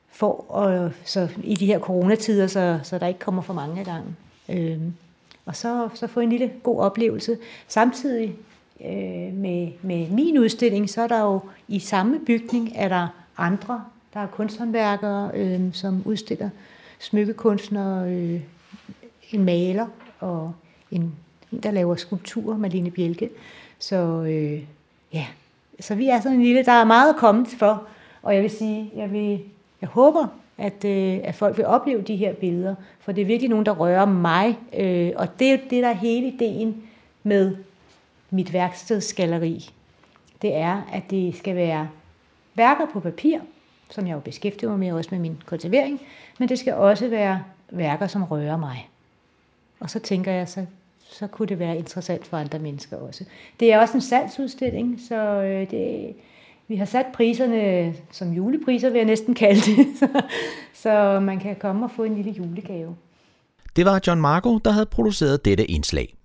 [0.08, 3.86] for, og, så i de her coronatider, så, så der ikke kommer for mange af
[3.86, 4.16] gangen.
[4.48, 4.80] Øh,
[5.46, 7.38] og så, så få en lille god oplevelse.
[7.68, 8.34] Samtidig
[8.80, 13.84] øh, med, med min udstilling, så er der jo i samme bygning, er der andre,
[14.14, 16.50] der er kunsthåndværkere, øh, som udstiller
[16.98, 18.40] smykkekunstnere, øh,
[19.30, 19.86] en maler
[20.20, 20.52] og
[20.90, 21.14] en,
[21.52, 23.30] en, der laver skulpturer, Malene Bjelke.
[23.78, 24.62] Så øh,
[25.12, 25.26] ja,
[25.80, 27.82] Så vi er sådan en lille, der er meget at komme for,
[28.22, 29.40] og jeg vil sige, jeg, vil,
[29.80, 30.26] jeg håber,
[30.58, 33.72] at, øh, at folk vil opleve de her billeder, for det er virkelig nogen, der
[33.72, 36.82] rører mig, øh, og det er det, der er hele ideen
[37.22, 37.56] med
[38.30, 39.70] mit værkstedsgalleri.
[40.42, 41.88] Det er, at det skal være
[42.56, 43.38] værker på papir,
[43.90, 46.00] som jeg jo beskæftiger mig med også med min kultivering,
[46.38, 48.88] men det skal også være værker, som rører mig.
[49.80, 50.66] Og så tænker jeg, så,
[51.10, 53.24] så kunne det være interessant for andre mennesker også.
[53.60, 56.14] Det er også en salgsudstilling, så øh, det,
[56.68, 60.22] vi har sat priserne som julepriser, vil jeg næsten kalde det, så,
[60.74, 62.96] så man kan komme og få en lille julegave.
[63.76, 66.15] Det var John Marco, der havde produceret dette indslag.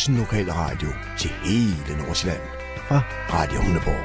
[0.00, 2.40] Voksen Lokal Radio til hele Nordsjælland
[2.76, 4.04] fra Radio Hundeborg.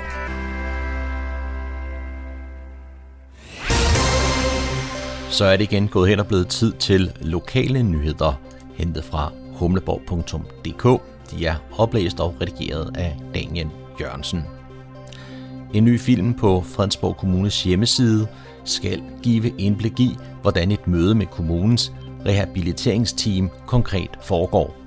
[5.32, 8.42] Så er det igen gået hen og blevet tid til lokale nyheder,
[8.78, 11.02] hentet fra humleborg.dk.
[11.32, 13.70] De er oplæst og redigeret af Daniel
[14.02, 14.44] Jørgensen.
[15.74, 18.28] En ny film på Fredensborg Kommunes hjemmeside
[18.66, 21.94] skal give indblik i, hvordan et møde med kommunens
[22.26, 24.85] rehabiliteringsteam konkret foregår.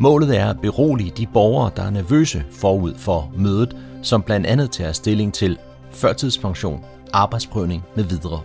[0.00, 4.70] Målet er at berolige de borgere, der er nervøse forud for mødet, som blandt andet
[4.70, 5.58] tager stilling til
[5.90, 8.40] førtidspension, arbejdsprøvning med videre.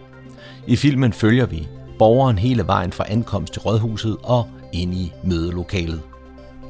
[0.68, 1.68] I filmen følger vi
[2.00, 6.02] borgeren hele vejen fra ankomst til rådhuset og ind i mødelokalet.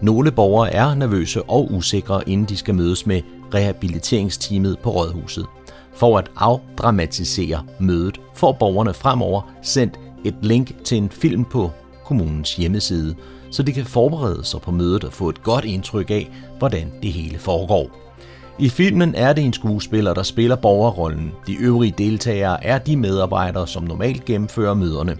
[0.01, 3.21] Nogle borgere er nervøse og usikre, inden de skal mødes med
[3.53, 5.45] rehabiliteringsteamet på rådhuset.
[5.93, 11.71] For at afdramatisere mødet får borgerne fremover sendt et link til en film på
[12.05, 13.15] kommunens hjemmeside,
[13.53, 17.11] så de kan forberede sig på mødet og få et godt indtryk af, hvordan det
[17.11, 18.03] hele foregår.
[18.59, 21.31] I filmen er det en skuespiller, der spiller borgerrollen.
[21.47, 25.17] De øvrige deltagere er de medarbejdere, som normalt gennemfører møderne.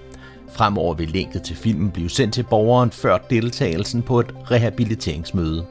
[0.52, 5.66] Fremover vil linket til filmen blive sendt til borgeren før deltagelsen på et rehabiliteringsmøde.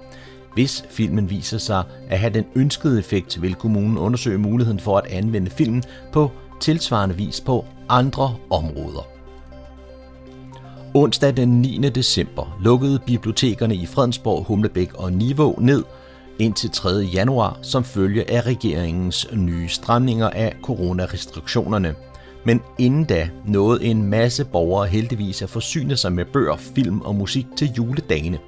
[0.54, 5.06] Hvis filmen viser sig at have den ønskede effekt, vil kommunen undersøge muligheden for at
[5.06, 9.21] anvende filmen på tilsvarende vis på andre områder.
[10.94, 11.78] Onsdag den 9.
[11.78, 15.84] december lukkede bibliotekerne i Fredensborg, Humlebæk og Nivå ned
[16.38, 16.88] indtil 3.
[16.90, 21.94] januar som følge af regeringens nye stramninger af coronarestriktionerne.
[22.44, 27.14] Men inden da nåede en masse borgere heldigvis at forsyne sig med bøger, film og
[27.14, 28.38] musik til juledagene.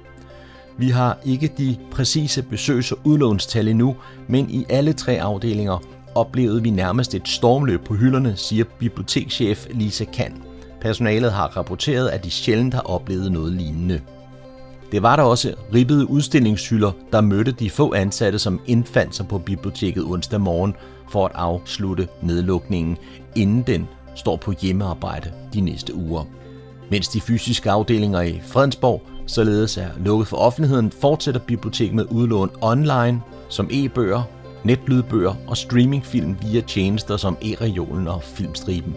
[0.77, 3.95] Vi har ikke de præcise besøgs- og udlånstal endnu,
[4.27, 5.83] men i alle tre afdelinger
[6.15, 10.54] oplevede vi nærmest et stormløb på hylderne, siger bibliotekschef Lisa Kant.
[10.85, 14.01] Personalet har rapporteret, at de sjældent har oplevet noget lignende.
[14.91, 19.37] Det var der også ribbede udstillingshylder, der mødte de få ansatte, som indfandt sig på
[19.37, 20.75] biblioteket onsdag morgen
[21.11, 22.97] for at afslutte nedlukningen,
[23.35, 26.23] inden den står på hjemmearbejde de næste uger.
[26.91, 32.49] Mens de fysiske afdelinger i Fredensborg således er lukket for offentligheden, fortsætter biblioteket med udlån
[32.61, 34.23] online som e-bøger,
[34.63, 38.95] netlydbøger og streamingfilm via tjenester som e-regionen og Filmstriben.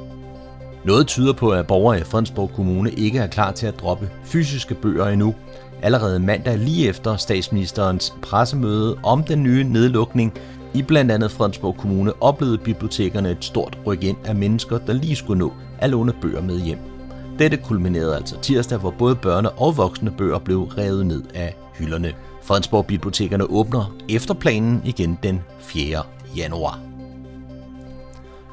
[0.84, 4.74] Noget tyder på, at borgere i Fredensborg Kommune ikke er klar til at droppe fysiske
[4.74, 5.34] bøger endnu.
[5.82, 10.32] Allerede mandag lige efter statsministerens pressemøde om den nye nedlukning
[10.74, 15.16] i blandt andet Fredensborg Kommune oplevede bibliotekerne et stort ryk ind af mennesker, der lige
[15.16, 16.78] skulle nå at låne bøger med hjem.
[17.38, 22.12] Dette kulminerede altså tirsdag, hvor både børne- og voksne bøger blev revet ned af hylderne.
[22.42, 26.02] Fredensborg Bibliotekerne åbner efter planen igen den 4.
[26.36, 26.87] januar.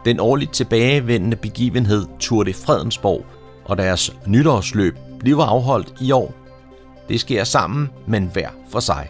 [0.05, 3.25] Den årligt tilbagevendende begivenhed Tour de Fredensborg
[3.65, 6.33] og deres nytårsløb bliver afholdt i år.
[7.09, 9.09] Det sker sammen, men hver for sig.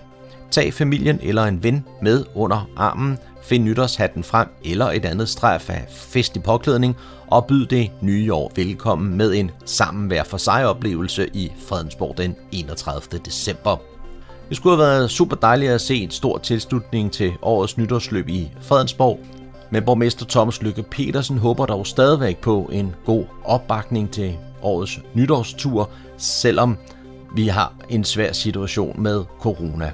[0.51, 5.69] Tag familien eller en ven med under armen, find nytårshatten frem eller et andet strejf
[5.69, 6.95] af festlig påklædning
[7.27, 12.17] og byd det nye år velkommen med en sammen hver for sig oplevelse i Fredensborg
[12.17, 13.19] den 31.
[13.25, 13.77] december.
[14.49, 18.51] Det skulle have været super dejligt at se en stor tilslutning til årets nytårsløb i
[18.61, 19.19] Fredensborg,
[19.69, 25.89] men borgmester Thomas Lykke Petersen håber dog stadigvæk på en god opbakning til årets nytårstur,
[26.17, 26.77] selvom
[27.35, 29.91] vi har en svær situation med corona.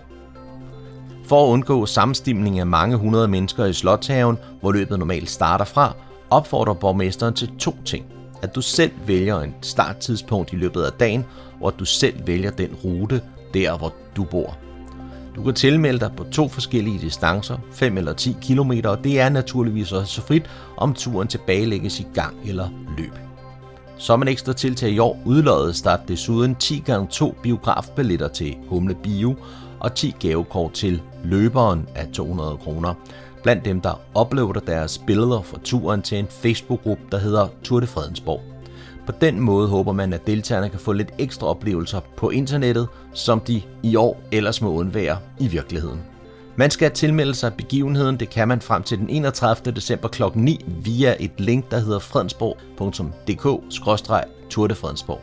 [1.26, 5.96] For at undgå sammenstimning af mange hundrede mennesker i Slottshaven, hvor løbet normalt starter fra,
[6.30, 8.06] opfordrer borgmesteren til to ting.
[8.42, 11.26] At du selv vælger en starttidspunkt i løbet af dagen,
[11.62, 13.22] og at du selv vælger den rute,
[13.54, 14.58] der hvor du bor.
[15.36, 19.30] Du kan tilmelde dig på to forskellige distancer, 5 eller 10 km, og det er
[19.30, 23.14] naturligvis også så frit, om turen tilbagelægges i gang eller løb.
[23.98, 28.96] Som en ekstra tiltag i år udloddes der desuden 10 gange 2 biografbilletter til Humle
[28.96, 29.36] Bio
[29.80, 32.94] og 10 gavekort til løberen af 200 kroner.
[33.44, 37.88] Blandt dem, der uploader deres billeder fra turen til en Facebook-gruppe, der hedder Tour de
[37.88, 38.51] Fredensborg.
[39.12, 43.40] På den måde håber man, at deltagerne kan få lidt ekstra oplevelser på internettet, som
[43.40, 46.00] de i år ellers må undvære i virkeligheden.
[46.56, 49.76] Man skal tilmelde sig begivenheden, det kan man frem til den 31.
[49.76, 50.24] december kl.
[50.36, 55.22] 9 via et link, der hedder fredensborg.dk-tour de Fredensborg.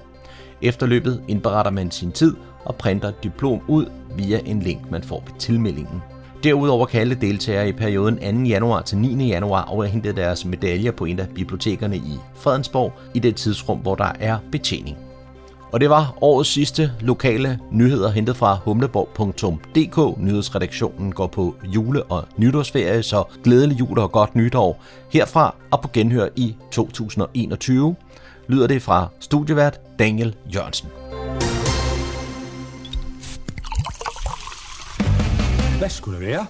[0.62, 5.02] Efter løbet indberetter man sin tid og printer et diplom ud via en link, man
[5.02, 6.02] får ved tilmeldingen.
[6.42, 8.48] Derudover kan alle deltagere i perioden 2.
[8.48, 9.28] januar til 9.
[9.28, 14.12] januar overhente deres medaljer på en af bibliotekerne i Fredensborg i det tidsrum, hvor der
[14.20, 14.96] er betjening.
[15.72, 20.20] Og det var årets sidste lokale nyheder hentet fra humleborg.dk.
[20.20, 25.88] Nyhedsredaktionen går på jule- og nytårsferie, så glædelig jul og godt nytår herfra og på
[25.92, 27.96] genhør i 2021
[28.48, 31.07] lyder det fra studievært Daniel Jørgensen.
[35.88, 36.46] Hvad skulle det være?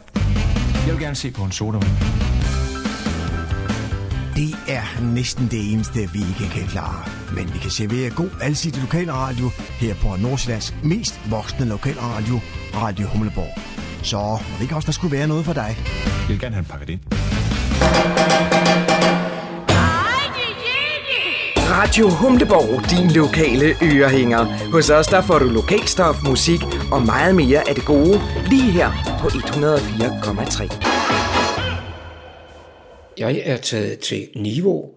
[0.86, 1.90] Jeg vil gerne se på en sodavand.
[4.36, 7.04] Det er næsten det eneste, vi ikke kan klare.
[7.34, 9.48] Men vi kan servere god, alsidig lokalradio
[9.80, 12.40] her på Nordsjællands mest voksne lokalradio,
[12.74, 13.58] Radio Humleborg.
[14.02, 15.76] Så må det ikke også, der skulle være noget for dig?
[16.06, 17.00] Jeg vil gerne have en pakket ind.
[21.70, 24.44] Radio Humleborg, din lokale ørehænger.
[24.72, 26.60] Hos os der får du lokalstof, musik
[26.92, 28.18] og meget mere af det gode,
[28.50, 29.38] lige her på 104,3.
[33.18, 34.90] Jeg er taget til Niveau,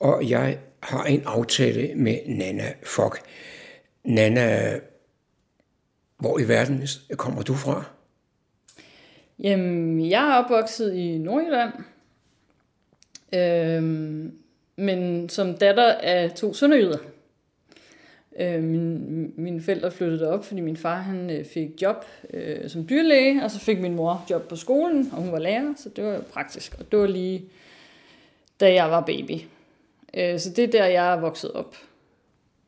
[0.00, 3.20] og jeg har en aftale med Nana Fock.
[4.04, 4.78] Nana,
[6.18, 6.82] hvor i verden
[7.16, 7.84] kommer du fra?
[9.38, 11.72] Jamen, jeg er opvokset i Nordjylland.
[13.34, 14.32] Øhm,
[14.76, 16.98] men som datter af to sønderjyder.
[18.40, 22.88] Øh, min, mine forældre flyttede op, fordi min far han øh, fik job øh, som
[22.88, 26.04] dyrlæge, og så fik min mor job på skolen, og hun var lærer, så det
[26.04, 26.76] var jo praktisk.
[26.78, 27.44] Og det var lige,
[28.60, 29.40] da jeg var baby.
[30.14, 31.76] Øh, så det er der, jeg er vokset op.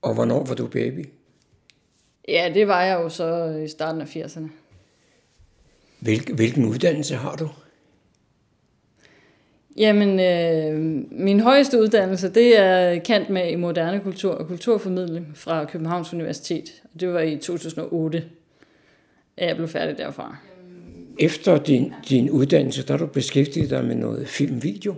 [0.02, 1.08] Og hvornår var du baby?
[2.28, 4.48] Ja, det var jeg jo så i starten af 80'erne.
[5.98, 7.48] Hvil, hvilken uddannelse har du?
[9.76, 15.64] Jamen, øh, min højeste uddannelse, det er kant med i moderne kultur og kulturformidling fra
[15.64, 16.82] Københavns Universitet.
[17.00, 18.24] Det var i 2008,
[19.36, 20.36] at jeg blev færdig derfra.
[21.18, 24.94] Efter din, din uddannelse, der har du beskæftiget dig med noget filmvideo?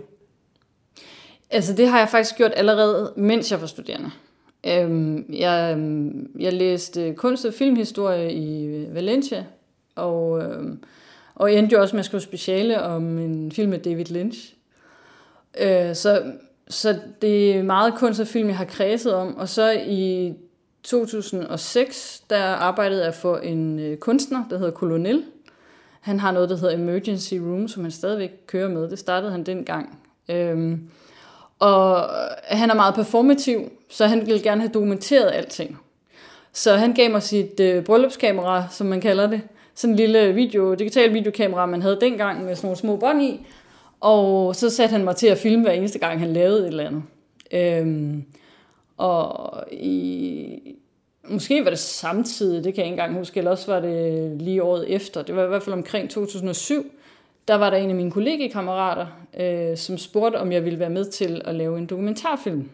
[1.49, 4.11] Altså, det har jeg faktisk gjort allerede, mens jeg var studerende.
[4.67, 5.77] Øhm, jeg,
[6.39, 9.45] jeg læste kunst- og filmhistorie i Valencia,
[9.95, 10.83] og, øhm,
[11.35, 14.53] og endte jo også med at skrive speciale om en film med David Lynch.
[15.59, 16.23] Øh, så,
[16.67, 19.37] så det er meget kunst og film, jeg har kredset om.
[19.37, 20.33] Og så i
[20.83, 25.23] 2006, der arbejdede jeg for en øh, kunstner, der hedder Colonel.
[26.01, 28.89] Han har noget, der hedder Emergency Room, som han stadigvæk kører med.
[28.89, 29.99] Det startede han dengang.
[30.29, 30.89] Øhm,
[31.59, 32.09] og
[32.43, 35.79] han er meget performativ, så han ville gerne have dokumenteret alting.
[36.53, 39.41] Så han gav mig sit øh, bryllupskamera, som man kalder det.
[39.75, 43.45] Sådan en lille video, digital videokamera, man havde dengang med sådan nogle små bånd i.
[44.03, 46.87] Og så satte han mig til at filme hver eneste gang, han lavede et eller
[46.87, 47.03] andet.
[47.51, 48.23] Øhm,
[48.97, 50.59] og i,
[51.29, 54.63] måske var det samtidig, det kan jeg ikke engang huske, eller også var det lige
[54.63, 55.21] året efter.
[55.21, 56.91] Det var i hvert fald omkring 2007.
[57.47, 59.07] Der var der en af mine kollegekammerater,
[59.39, 62.69] øh, som spurgte, om jeg ville være med til at lave en dokumentarfilm.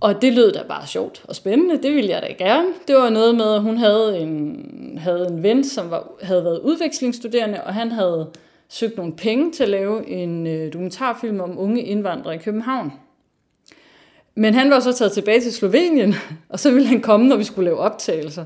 [0.00, 2.68] Og det lød da bare sjovt og spændende, det ville jeg da gerne.
[2.88, 6.60] Det var noget med, at hun havde en, havde en ven, som var, havde været
[6.60, 8.30] udvekslingsstuderende, og han havde
[8.72, 12.92] søgt nogle penge til at lave en øh, dokumentarfilm om unge indvandrere i København.
[14.34, 16.14] Men han var så taget tilbage til Slovenien,
[16.48, 18.44] og så ville han komme, når vi skulle lave optagelser.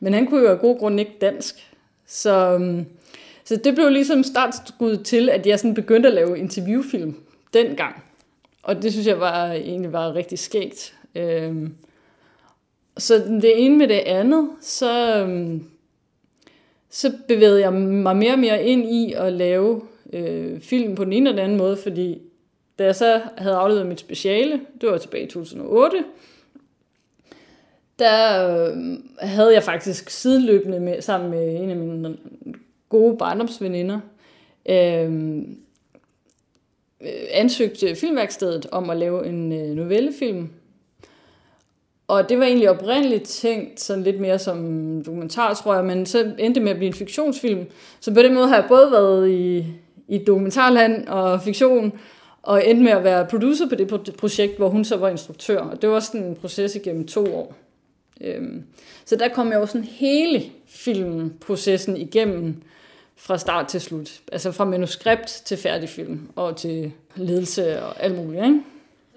[0.00, 1.54] Men han kunne jo af god grund ikke dansk.
[2.06, 2.86] Så, øhm,
[3.44, 7.14] så det blev ligesom startskud til, at jeg sådan begyndte at lave interviewfilm
[7.54, 8.02] dengang.
[8.62, 10.94] Og det synes jeg var, egentlig var rigtig skægt.
[11.14, 11.74] Øhm,
[12.98, 15.64] så det ene med det andet, så, øhm,
[16.96, 19.82] så bevægede jeg mig mere og mere ind i at lave
[20.12, 22.18] øh, film på den ene eller anden måde, fordi
[22.78, 26.04] da jeg så havde afleveret mit speciale, det var tilbage i 2008,
[27.98, 28.76] der øh,
[29.18, 32.16] havde jeg faktisk sideløbende med, sammen med en af mine
[32.88, 34.00] gode barndomsveninder,
[34.68, 35.38] øh,
[37.00, 40.48] øh ansøgt øh, filmværkstedet om at lave en øh, novellefilm.
[42.08, 46.18] Og det var egentlig oprindeligt tænkt sådan lidt mere som dokumentar, tror jeg, men så
[46.38, 47.66] endte det med at blive en fiktionsfilm.
[48.00, 49.66] Så på den måde har jeg både været i,
[50.08, 51.92] i dokumentarland og fiktion,
[52.42, 55.58] og endte med at være producer på det projekt, hvor hun så var instruktør.
[55.58, 57.54] Og det var sådan en proces igennem to år.
[58.20, 58.62] Øhm,
[59.04, 62.62] så der kom jeg jo sådan hele filmprocessen igennem
[63.16, 64.20] fra start til slut.
[64.32, 68.44] Altså fra manuskript til færdig film og til ledelse og alt muligt.
[68.44, 68.60] Ikke?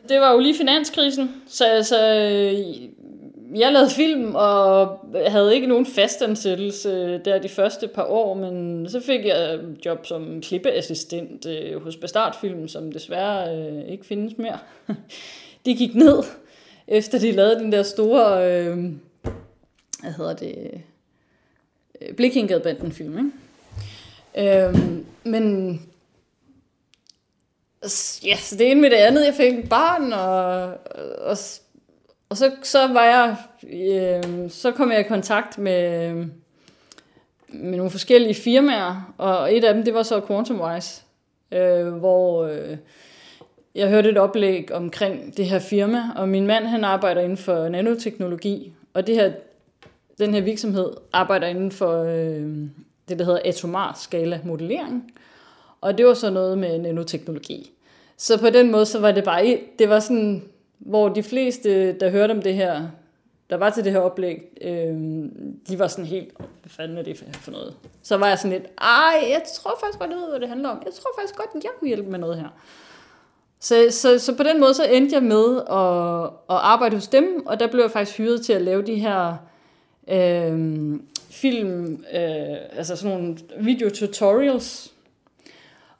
[0.10, 2.89] Det var jo lige finanskrisen, så altså, øh,
[3.60, 8.99] jeg lavede film og havde ikke nogen fastansættelse der de første par år, men så
[8.99, 14.60] fik jeg job som klippeassistent øh, hos Bastartfilm, som desværre øh, ikke findes mere.
[15.66, 16.24] De gik ned,
[16.88, 18.78] efter de lavede den der store, øh,
[20.01, 20.72] hvad hedder det,
[22.01, 24.68] øh, Blikkingadbanden film, ikke?
[24.68, 24.78] Øh,
[25.24, 25.82] men
[28.25, 30.77] ja, så det ene med det andet, jeg fik et barn, og,
[31.30, 31.38] og
[32.30, 36.13] og så, så var jeg, øh, så kom jeg i kontakt med,
[37.47, 41.01] med nogle forskellige firmaer, og et af dem, det var så QuantumWise,
[41.51, 42.77] øh, hvor øh,
[43.75, 47.69] jeg hørte et oplæg omkring det her firma, og min mand, han arbejder inden for
[47.69, 49.32] nanoteknologi, og det her,
[50.19, 52.69] den her virksomhed arbejder inden for øh,
[53.09, 55.11] det, der hedder atomar skala modellering,
[55.82, 57.71] og det var så noget med nanoteknologi.
[58.17, 60.43] Så på den måde, så var det bare, det var sådan,
[60.80, 62.88] hvor de fleste, der hørte om det her,
[63.49, 64.95] der var til det her oplæg, øh,
[65.69, 67.75] de var sådan helt, hvad fanden er det for noget?
[68.03, 70.69] Så var jeg sådan lidt, ej, jeg tror faktisk godt, jeg ved, hvad det handler
[70.69, 70.82] om.
[70.86, 72.47] Jeg tror faktisk godt, jeg kunne hjælpe med noget her.
[73.59, 76.23] Så, så, så på den måde, så endte jeg med at,
[76.55, 79.36] at arbejde hos dem, og der blev jeg faktisk hyret til at lave de her
[80.07, 80.99] øh,
[81.30, 84.93] film, øh, altså sådan nogle video-tutorials,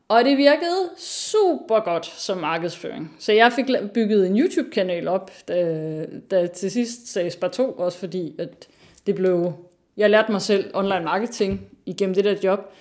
[0.10, 3.16] og det virkede super godt som markedsføring.
[3.20, 7.97] Så jeg fik bygget en YouTube-kanal op, da, da til sidst sagde Spar 2, også
[7.97, 8.68] fordi at
[9.07, 9.53] det blev...
[9.97, 12.74] Jeg lærte mig selv online marketing igennem det der job.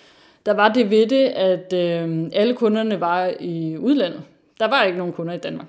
[0.47, 4.23] Der var det ved det, at øh, alle kunderne var i udlandet.
[4.61, 5.67] Der var ikke nogen kunder i Danmark.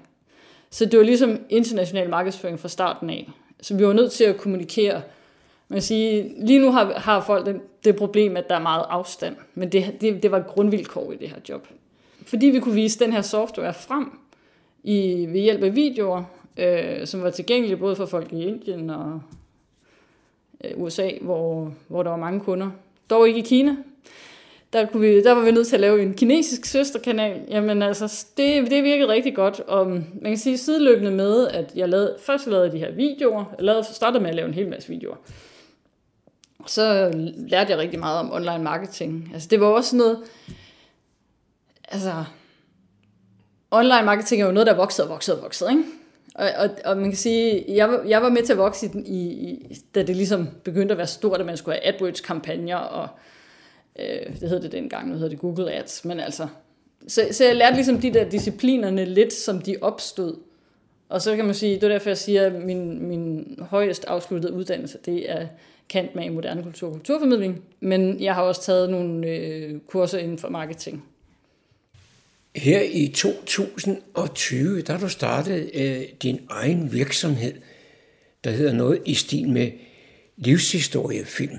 [0.69, 3.29] Så det var ligesom international markedsføring fra starten af.
[3.61, 5.01] Så vi var nødt til at kommunikere
[5.69, 9.35] man sige, lige nu har, har folk det, det problem, at der er meget afstand,
[9.55, 11.67] men det, det, det var grundvilkår i det her job.
[12.25, 14.19] Fordi vi kunne vise den her software frem
[14.83, 16.23] i, ved hjælp af videoer,
[16.57, 19.21] øh, som var tilgængelige både for folk i Indien og
[20.63, 22.69] øh, USA, hvor, hvor der var mange kunder.
[23.09, 23.75] Dog ikke i Kina.
[24.73, 27.41] Der, kunne vi, der var vi nødt til at lave en kinesisk søsterkanal.
[27.49, 29.59] Jamen altså, det, det virkede rigtig godt.
[29.59, 33.45] Og man kan sige sideløbende med, at jeg lavede, først lavede de her videoer.
[33.57, 35.15] Jeg lavede, startede med at lave en hel masse videoer
[36.67, 39.31] så lærte jeg rigtig meget om online marketing.
[39.33, 40.19] Altså det var også noget,
[41.87, 42.23] altså
[43.71, 45.83] online marketing er jo noget, der voksede og voksede og voksede, ikke?
[46.35, 49.77] Og, og, og man kan sige, jeg jeg var med til at vokse i, i,
[49.95, 53.07] da det ligesom begyndte at være stort, at man skulle have AdWords-kampagner, og
[53.99, 56.47] øh, det hed det dengang, nu hedder det Google Ads, men altså,
[57.07, 60.35] så, så jeg lærte ligesom de der disciplinerne lidt, som de opstod.
[61.09, 64.53] Og så kan man sige, det er derfor, jeg siger, at min, min højest afsluttede
[64.53, 65.47] uddannelse, det er
[65.89, 70.17] kant med i moderne kultur og kulturformidling, men jeg har også taget nogle øh, kurser
[70.17, 71.03] inden for marketing.
[72.55, 77.53] Her i 2020, der har du startet øh, din egen virksomhed,
[78.43, 79.71] der hedder noget i stil med
[80.37, 81.57] livshistoriefilm.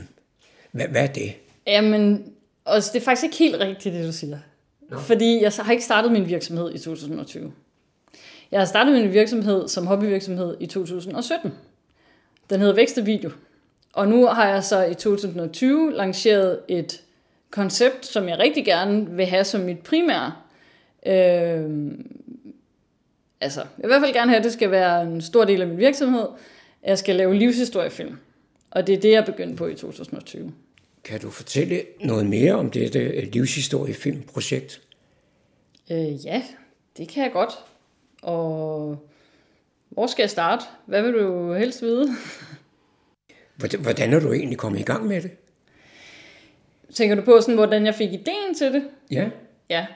[0.72, 1.32] Hvad, hvad er det?
[1.66, 2.32] Jamen,
[2.64, 4.38] også, det er faktisk ikke helt rigtigt, det du siger.
[4.90, 4.98] No.
[4.98, 7.52] Fordi jeg har ikke startet min virksomhed i 2020.
[8.50, 11.52] Jeg har startet min virksomhed som hobbyvirksomhed i 2017.
[12.50, 13.30] Den hedder Vækste Video.
[13.92, 17.02] Og nu har jeg så i 2020 lanceret et
[17.50, 20.32] koncept, som jeg rigtig gerne vil have som mit primære.
[21.06, 21.92] Øh,
[23.40, 25.60] altså, jeg vil i hvert fald gerne have, at det skal være en stor del
[25.60, 26.26] af min virksomhed.
[26.82, 28.16] Jeg skal lave livshistoriefilm.
[28.70, 30.52] Og det er det, jeg begyndte på i 2020.
[31.04, 34.80] Kan du fortælle noget mere om dette livshistoriefilmprojekt?
[35.90, 36.42] Øh, ja,
[36.96, 37.52] det kan jeg godt.
[38.22, 38.98] Og
[39.88, 40.64] hvor skal jeg starte?
[40.86, 42.08] Hvad vil du helst vide?
[43.80, 45.30] Hvordan er du egentlig kommet i gang med det?
[46.94, 48.84] Tænker du på, sådan, hvordan jeg fik ideen til det?
[49.10, 49.30] Ja.
[49.70, 49.86] Ja.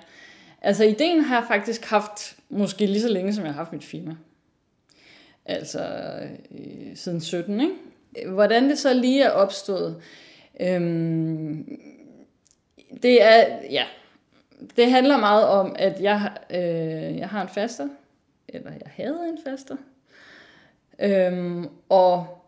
[0.63, 3.85] Altså, ideen har jeg faktisk haft måske lige så længe, som jeg har haft mit
[3.85, 4.17] firma.
[5.45, 5.81] Altså,
[6.51, 7.75] øh, siden 17, ikke?
[8.29, 10.03] Hvordan det så lige er opstået,
[10.61, 11.79] øhm,
[13.03, 13.85] det er, ja,
[14.77, 17.89] det handler meget om, at jeg, øh, jeg har en faster,
[18.49, 19.77] eller jeg havde en faster,
[20.99, 22.44] øhm, og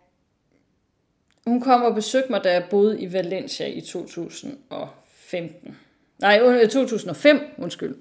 [1.46, 5.76] hun kom og besøgte mig, da jeg boede i Valencia i 2015.
[6.18, 6.40] Nej,
[6.70, 7.94] 2005, øh, undskyld.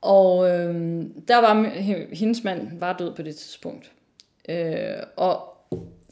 [0.00, 1.62] Og øh, der var
[2.14, 3.92] hendes mand var død på det tidspunkt.
[4.48, 5.56] Øh, og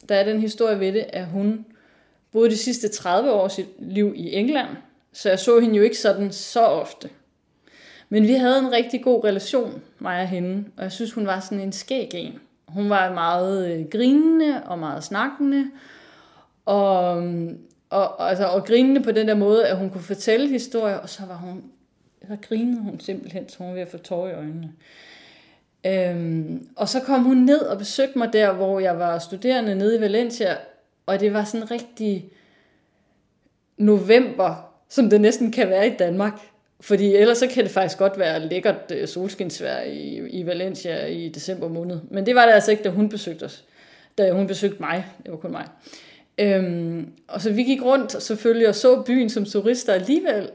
[0.09, 1.65] der er den historie ved det, at hun
[2.31, 4.67] boede de sidste 30 år af sit liv i England,
[5.13, 7.09] så jeg så hende jo ikke sådan så ofte.
[8.09, 11.39] Men vi havde en rigtig god relation, mig og hende, og jeg synes, hun var
[11.39, 12.39] sådan en skæg en.
[12.67, 15.71] Hun var meget øh, grinende og meget snakkende,
[16.69, 17.23] og,
[17.89, 21.25] og, altså, og grinende på den der måde, at hun kunne fortælle historier, og så
[21.27, 21.63] var hun,
[22.27, 24.71] så grinede hun simpelthen, så hun var ved at få tårer i øjnene.
[25.85, 29.97] Øhm, og så kom hun ned og besøgte mig der, hvor jeg var studerende nede
[29.97, 30.57] i Valencia,
[31.05, 32.29] og det var sådan rigtig
[33.77, 36.39] november, som det næsten kan være i Danmark.
[36.81, 41.29] Fordi ellers så kan det faktisk godt være lækkert øh, solskinsvær i, i Valencia i
[41.29, 41.99] december måned.
[42.11, 43.63] Men det var det altså ikke, da hun besøgte os.
[44.17, 45.05] Da hun besøgte mig.
[45.23, 45.65] Det var kun mig.
[46.39, 50.49] Øhm, og så vi gik rundt selvfølgelig og så byen som turister alligevel.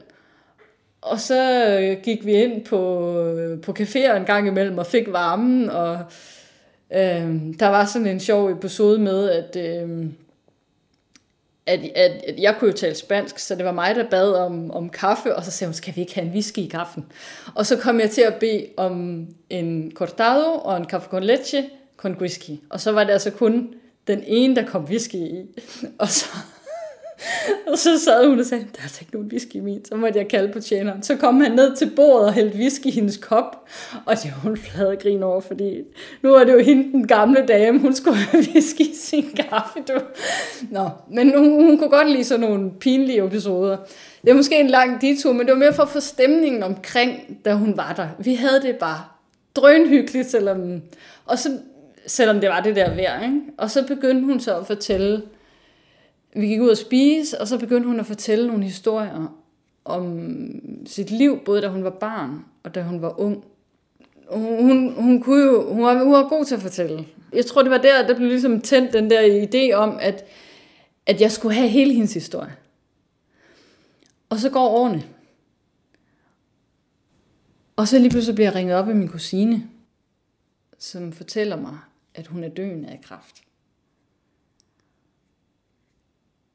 [1.01, 5.11] Og så øh, gik vi ind på, øh, på caféer en gang imellem og fik
[5.11, 5.69] varmen.
[5.69, 5.99] Og
[6.93, 9.81] øhm, der var sådan en sjov episode med, at...
[9.81, 10.13] Øhm,
[11.67, 14.71] at, at, at jeg kunne jo tale spansk, så det var mig, der bad om,
[14.71, 17.05] om kaffe, og så sagde hun, skal vi ikke have en whisky i kaffen?
[17.55, 21.65] Og så kom jeg til at bede om en cortado og en café con leche
[21.97, 22.51] con whisky.
[22.69, 23.73] Og så var det altså kun
[24.07, 25.45] den ene, der kom whisky i.
[25.99, 26.25] Og så,
[27.67, 29.85] og så sad hun og sagde, der er altså ikke nogen whisky i min.
[29.85, 31.03] Så måtte jeg kalde på tjeneren.
[31.03, 33.67] Så kom han ned til bordet og hældte whisky i hendes kop.
[34.05, 35.81] Og det var hun flade grin over, fordi
[36.21, 39.79] nu er det jo hende, den gamle dame, hun skulle have whisky i sin kaffe.
[39.87, 39.93] Du.
[40.71, 43.77] Nå, men hun, hun kunne godt lide sådan nogle pinlige episoder.
[44.21, 47.37] Det er måske en lang detur, men det var mere for at få stemningen omkring,
[47.45, 48.07] da hun var der.
[48.19, 49.03] Vi havde det bare
[49.55, 50.81] drønhyggeligt, selvom,
[51.25, 51.49] og så,
[52.07, 53.23] selvom det var det der vejr.
[53.23, 53.41] Ikke?
[53.57, 55.23] Og så begyndte hun så at fortælle,
[56.35, 59.35] vi gik ud og spise, og så begyndte hun at fortælle nogle historier
[59.85, 60.31] om
[60.85, 63.43] sit liv, både da hun var barn og da hun var ung.
[64.29, 67.07] Hun, hun, kunne jo, hun, var, hun var god til at fortælle.
[67.33, 70.25] Jeg tror, det var der, der blev ligesom tændt den der idé om, at,
[71.05, 72.55] at jeg skulle have hele hendes historie.
[74.29, 75.03] Og så går årene.
[77.75, 79.69] Og så lige pludselig bliver jeg ringet op af min kusine,
[80.79, 81.77] som fortæller mig,
[82.15, 83.43] at hun er døende af kræft.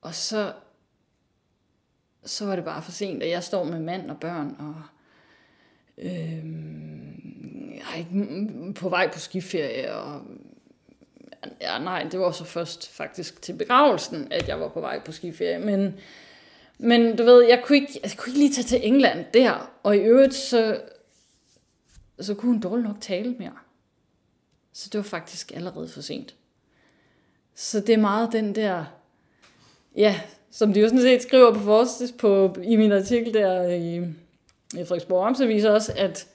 [0.00, 0.52] Og så,
[2.24, 4.82] så var det bare for sent, at jeg står med mand og børn, og
[5.98, 6.46] øh,
[7.74, 10.22] jeg er ikke på vej på skiferie, og
[11.60, 15.12] ja, nej, det var så først faktisk til begravelsen, at jeg var på vej på
[15.12, 15.94] skiferie, men,
[16.78, 19.96] men du ved, jeg kunne, ikke, jeg kunne ikke lige tage til England der, og
[19.96, 20.82] i øvrigt så,
[22.20, 23.56] så kunne hun dårligt nok tale mere.
[24.72, 26.34] Så det var faktisk allerede for sent.
[27.54, 28.84] Så det er meget den der
[29.96, 33.96] ja, som de jo sådan set skriver på forstis på, i min artikel der i,
[34.74, 36.28] i Frederiksborg Amtsavis også, at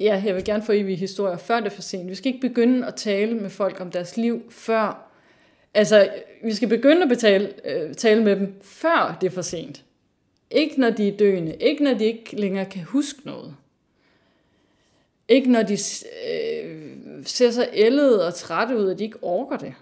[0.00, 2.10] ja, jeg vil gerne få evige historier, før det er for sent.
[2.10, 5.10] Vi skal ikke begynde at tale med folk om deres liv, før...
[5.76, 6.08] Altså,
[6.44, 9.84] vi skal begynde at betale, øh, tale med dem, før det er for sent.
[10.50, 11.54] Ikke når de er døende.
[11.54, 13.54] Ikke når de ikke længere kan huske noget.
[15.28, 15.78] Ikke når de
[16.30, 16.93] øh,
[17.26, 19.74] ser så ældet og trætte ud, at de ikke orker det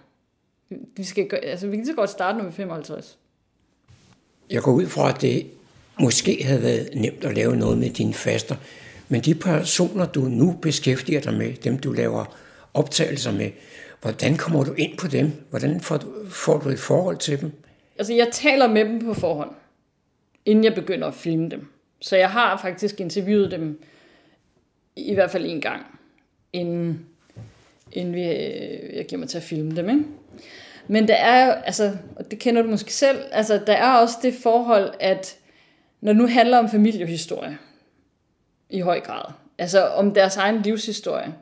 [0.95, 3.17] vi, skal, altså, vi kan så godt starte, når vi er 55.
[4.49, 5.47] Jeg går ud fra, at det
[5.99, 8.55] måske havde været nemt at lave noget med dine faster,
[9.09, 12.37] men de personer, du nu beskæftiger dig med, dem du laver
[12.73, 13.51] optagelser med,
[14.01, 15.31] hvordan kommer du ind på dem?
[15.49, 17.51] Hvordan får du, får du et forhold til dem?
[17.97, 19.51] Altså, jeg taler med dem på forhånd,
[20.45, 21.67] inden jeg begynder at filme dem.
[22.01, 23.83] Så jeg har faktisk interviewet dem
[24.95, 25.85] i hvert fald en gang,
[26.53, 27.05] inden,
[27.93, 29.89] inden vi, øh, jeg giver mig til at filme dem.
[29.89, 30.03] Ikke?
[30.87, 34.15] Men der er jo, altså, og det kender du måske selv, altså der er også
[34.21, 35.37] det forhold, at
[36.01, 37.57] når nu handler om familiehistorie,
[38.69, 41.33] i høj grad, altså om deres egen livshistorie,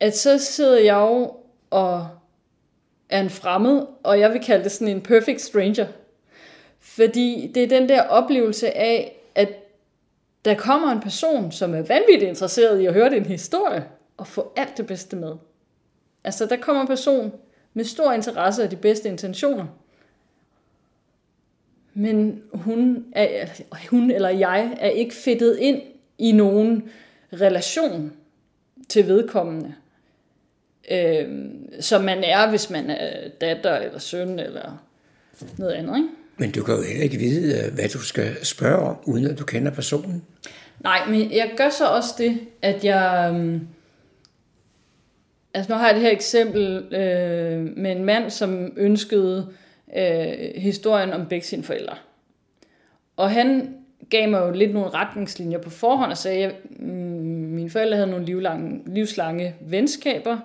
[0.00, 1.36] at så sidder jeg jo
[1.70, 2.08] og
[3.08, 5.86] er en fremmed, og jeg vil kalde det sådan en perfect stranger.
[6.80, 9.48] Fordi det er den der oplevelse af, at
[10.44, 13.84] der kommer en person, som er vanvittigt interesseret i at høre din historie,
[14.16, 15.32] og få alt det bedste med.
[16.24, 17.32] Altså, der kommer en person,
[17.74, 19.66] med stor interesse og de bedste intentioner.
[21.94, 23.46] Men hun, er,
[23.90, 25.82] hun eller jeg er ikke fedtet ind
[26.18, 26.90] i nogen
[27.32, 28.12] relation
[28.88, 29.74] til vedkommende,
[30.90, 31.28] øh,
[31.80, 34.84] som man er, hvis man er datter eller søn eller
[35.58, 35.96] noget andet.
[35.96, 36.08] Ikke?
[36.36, 39.44] Men du kan jo heller ikke vide, hvad du skal spørge om, uden at du
[39.44, 40.22] kender personen.
[40.80, 43.34] Nej, men jeg gør så også det, at jeg...
[43.34, 43.60] Øh,
[45.54, 49.48] Altså nu har jeg det her eksempel øh, med en mand, som ønskede
[49.96, 51.96] øh, historien om begge sine forældre.
[53.16, 53.76] Og han
[54.10, 58.24] gav mig jo lidt nogle retningslinjer på forhånd og sagde, at mine forældre havde nogle
[58.24, 60.38] livlange, livslange venskaber,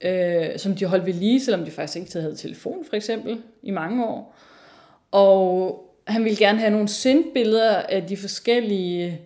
[0.00, 3.70] øh, som de holdt ved lige, selvom de faktisk ikke havde telefon for eksempel i
[3.70, 4.36] mange år.
[5.10, 9.20] Og han ville gerne have nogle sindbilleder af de forskellige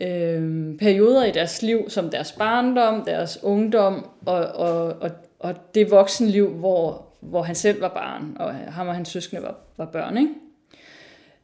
[0.00, 5.90] øh, perioder i deres liv, som deres barndom, deres ungdom og, og, og, og det
[5.90, 10.16] voksenliv, hvor, hvor han selv var barn, og ham og hans søskende var, var børn.
[10.16, 10.34] Ikke?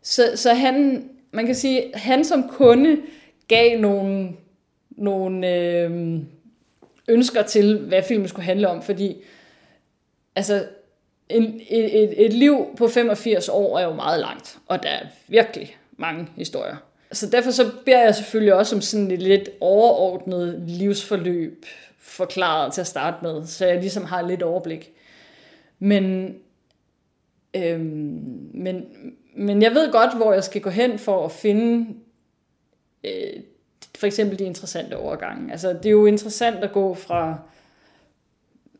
[0.03, 2.97] Så, så han, man kan sige, han som kunde
[3.49, 4.29] gav nogle,
[4.91, 6.21] nogle øh,
[7.09, 9.17] ønsker til, hvad filmen skulle handle om, fordi
[10.37, 10.67] altså,
[11.29, 15.07] en, et, et, et liv på 85 år er jo meget langt, og der er
[15.29, 16.77] virkelig mange historier.
[17.17, 21.67] Så derfor så beder jeg selvfølgelig også om sådan et lidt overordnet livsforløb
[21.99, 24.93] forklaret til at starte med, så jeg ligesom har lidt overblik.
[25.79, 26.35] Men,
[27.55, 28.85] øhm, men,
[29.37, 31.95] men jeg ved godt, hvor jeg skal gå hen for at finde
[33.05, 33.43] øh,
[33.99, 35.53] for eksempel de interessante overgange.
[35.53, 37.39] Altså, det er jo interessant at gå fra,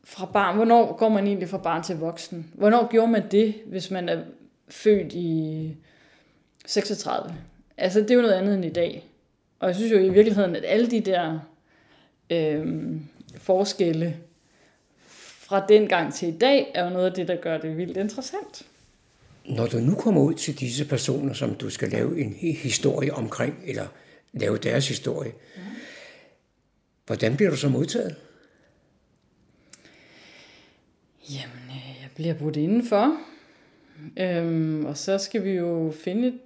[0.05, 0.57] fra barn.
[0.57, 2.53] Hvornår går man egentlig fra barn til voksen?
[2.55, 4.23] Hvornår gjorde man det, hvis man er
[4.69, 5.77] født i
[6.67, 7.35] 36?
[7.77, 9.05] Altså, det er jo noget andet end i dag.
[9.59, 11.39] Og jeg synes jo i virkeligheden, at alle de der
[12.31, 12.67] øh,
[13.39, 14.17] forskelle
[15.47, 17.97] fra den gang til i dag, er jo noget af det, der gør det vildt
[17.97, 18.67] interessant.
[19.45, 23.63] Når du nu kommer ud til disse personer, som du skal lave en historie omkring,
[23.67, 23.87] eller
[24.33, 25.63] lave deres historie, mm.
[27.07, 28.17] hvordan bliver du så modtaget?
[31.31, 33.17] Jamen, øh, jeg bliver budt indenfor.
[34.17, 36.39] Øhm, og så skal vi jo finde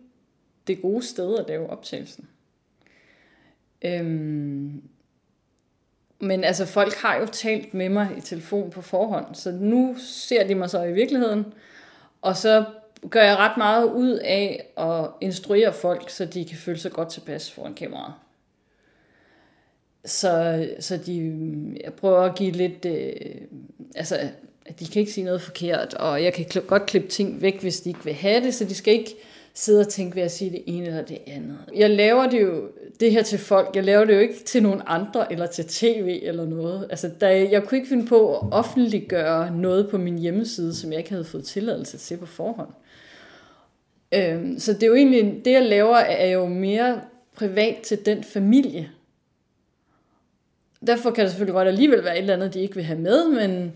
[0.66, 2.28] det gode sted at lave optagelsen.
[3.82, 4.82] Øhm,
[6.18, 10.46] men altså, folk har jo talt med mig i telefon på forhånd, så nu ser
[10.46, 11.44] de mig så i virkeligheden,
[12.22, 12.64] og så
[13.10, 17.08] gør jeg ret meget ud af at instruere folk, så de kan føle sig godt
[17.08, 18.14] tilpas foran kameraet.
[20.04, 23.12] Så, så de, jeg prøver at give lidt, øh,
[23.94, 24.30] altså,
[24.78, 27.88] de kan ikke sige noget forkert, og jeg kan godt klippe ting væk, hvis de
[27.88, 29.16] ikke vil have det, så de skal ikke
[29.54, 31.58] sidde og tænke ved at sige det ene eller det andet.
[31.74, 32.68] Jeg laver det jo
[33.00, 36.20] det her til folk, jeg laver det jo ikke til nogen andre eller til tv
[36.22, 36.86] eller noget.
[36.90, 40.98] Altså, der, jeg kunne ikke finde på at offentliggøre noget på min hjemmeside, som jeg
[40.98, 42.70] ikke havde fået tilladelse til på forhånd.
[44.14, 47.00] Øhm, så det er jo egentlig, det jeg laver er jo mere
[47.34, 48.90] privat til den familie.
[50.86, 53.28] Derfor kan det selvfølgelig godt alligevel være et eller andet, de ikke vil have med,
[53.28, 53.72] men,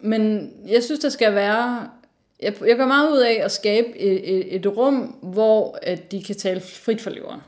[0.00, 1.88] men jeg synes, der skal være
[2.42, 6.22] jeg, jeg gør meget ud af at skabe et, et, et rum, hvor at de
[6.22, 7.40] kan tale frit for leveren.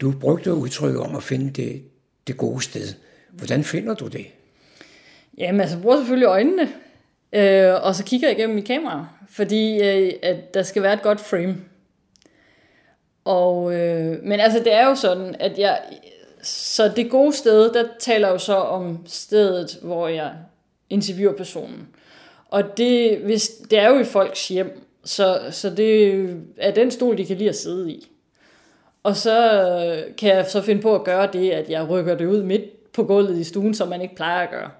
[0.00, 1.82] Du brugte udtrykket om at finde det,
[2.26, 2.94] det gode sted.
[3.30, 4.26] Hvordan finder du det?
[5.38, 6.72] Jamen, altså, jeg bruger selvfølgelig øjnene,
[7.32, 11.02] øh, og så kigger jeg igennem mit kamera, fordi øh, at der skal være et
[11.02, 11.56] godt frame.
[13.24, 15.80] Og, øh, men altså, det er jo sådan, at jeg...
[16.42, 20.32] Så det gode sted, der taler jo så om stedet, hvor jeg
[20.90, 21.88] interviewer personen.
[22.50, 26.26] Og det, hvis, det er jo i folks hjem, så, så det
[26.56, 28.08] er den stol, de kan lide at sidde i.
[29.02, 32.26] Og så øh, kan jeg så finde på at gøre det, at jeg rykker det
[32.26, 34.70] ud midt på gulvet i stuen, som man ikke plejer at gøre.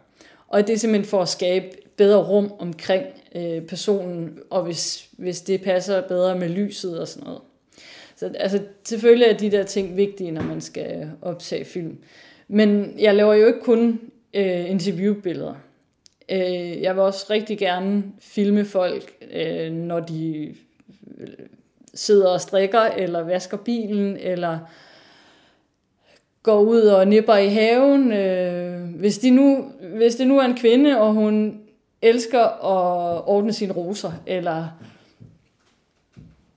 [0.48, 5.40] Og det er simpelthen for at skabe bedre rum omkring øh, personen, og hvis, hvis
[5.40, 7.40] det passer bedre med lyset og sådan noget.
[8.16, 11.98] Så altså, selvfølgelig er de der ting vigtige, når man skal optage film.
[12.48, 14.00] Men jeg laver jo ikke kun
[14.34, 15.54] øh, interviewbilleder.
[16.28, 20.54] Øh, jeg vil også rigtig gerne filme folk, øh, når de
[21.18, 21.28] øh,
[21.94, 24.58] sidder og strikker, eller vasker bilen, eller
[26.42, 28.12] går ud og nipper i haven.
[28.12, 31.60] Øh, hvis, de nu, hvis det nu er en kvinde, og hun
[32.02, 34.66] elsker at ordne sine roser, eller,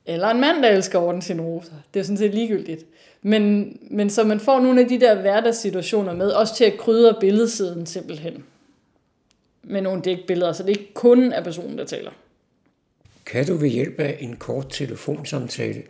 [0.05, 1.73] eller en mand, der elsker at ordne sine roser.
[1.93, 2.85] Det er sådan set ligegyldigt.
[3.21, 7.15] Men, men så man får nogle af de der hverdagssituationer med, også til at krydre
[7.19, 8.43] billedsiden simpelthen
[9.69, 12.11] med nogle dækbilleder, så det ikke kun er personen, der taler.
[13.25, 15.83] Kan du ved hjælp af en kort telefonsamtale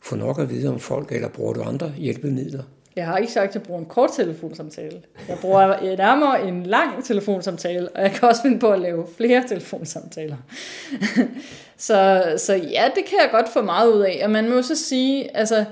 [0.00, 2.62] få nok at vide om folk, eller bruger du andre hjælpemidler?
[2.96, 5.02] Jeg har ikke sagt, at jeg bruger en kort telefonsamtale.
[5.28, 9.44] Jeg bruger nærmere en lang telefonsamtale, og jeg kan også finde på at lave flere
[9.48, 10.36] telefonsamtaler.
[11.76, 14.20] så, så ja, det kan jeg godt få meget ud af.
[14.24, 15.64] Og man må så sige, altså,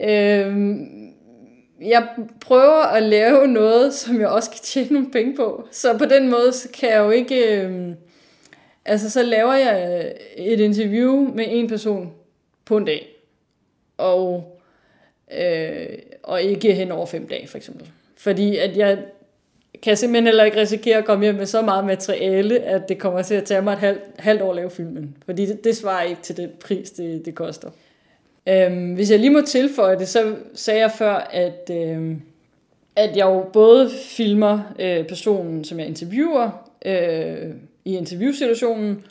[0.00, 0.56] øh,
[1.80, 2.08] jeg
[2.40, 5.68] prøver at lave noget, som jeg også kan tjene nogle penge på.
[5.70, 7.60] Så på den måde så kan jeg jo ikke...
[7.60, 7.88] Øh,
[8.84, 12.12] altså, så laver jeg et interview med en person
[12.64, 13.08] på en dag.
[13.98, 14.58] Og,
[15.38, 15.86] øh,
[16.22, 17.90] og ikke hen over fem dage, for eksempel.
[18.16, 18.98] Fordi at jeg
[19.82, 23.22] kan simpelthen heller ikke risikere at komme hjem med så meget materiale, at det kommer
[23.22, 25.16] til at tage mig et halvt, halvt år at lave filmen.
[25.24, 27.70] Fordi det, det svarer ikke til den pris, det, det koster.
[28.48, 32.22] Øhm, hvis jeg lige må tilføje det, så sagde jeg før, at, øhm,
[32.96, 37.50] at jeg jo både filmer øh, personen, som jeg interviewer øh,
[37.84, 39.04] i interviewsituationen,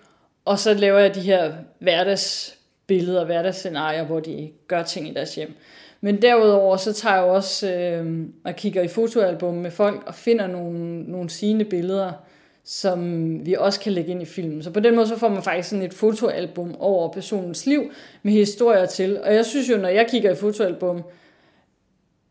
[0.46, 5.54] og så laver jeg de her hverdagsbilleder, hverdagsscenarier, hvor de gør ting i deres hjem.
[6.02, 10.48] Men derudover så tager jeg også øh, og kigger i fotoalbum med folk og finder
[10.48, 12.12] nogle, nogle sine billeder,
[12.66, 14.63] som vi også kan lægge ind i filmen.
[14.63, 17.91] Så på den måde så får man faktisk sådan et fotoalbum over personens liv
[18.24, 19.22] med historier til.
[19.22, 21.01] Og jeg synes jo, når jeg kigger i fotoalbum,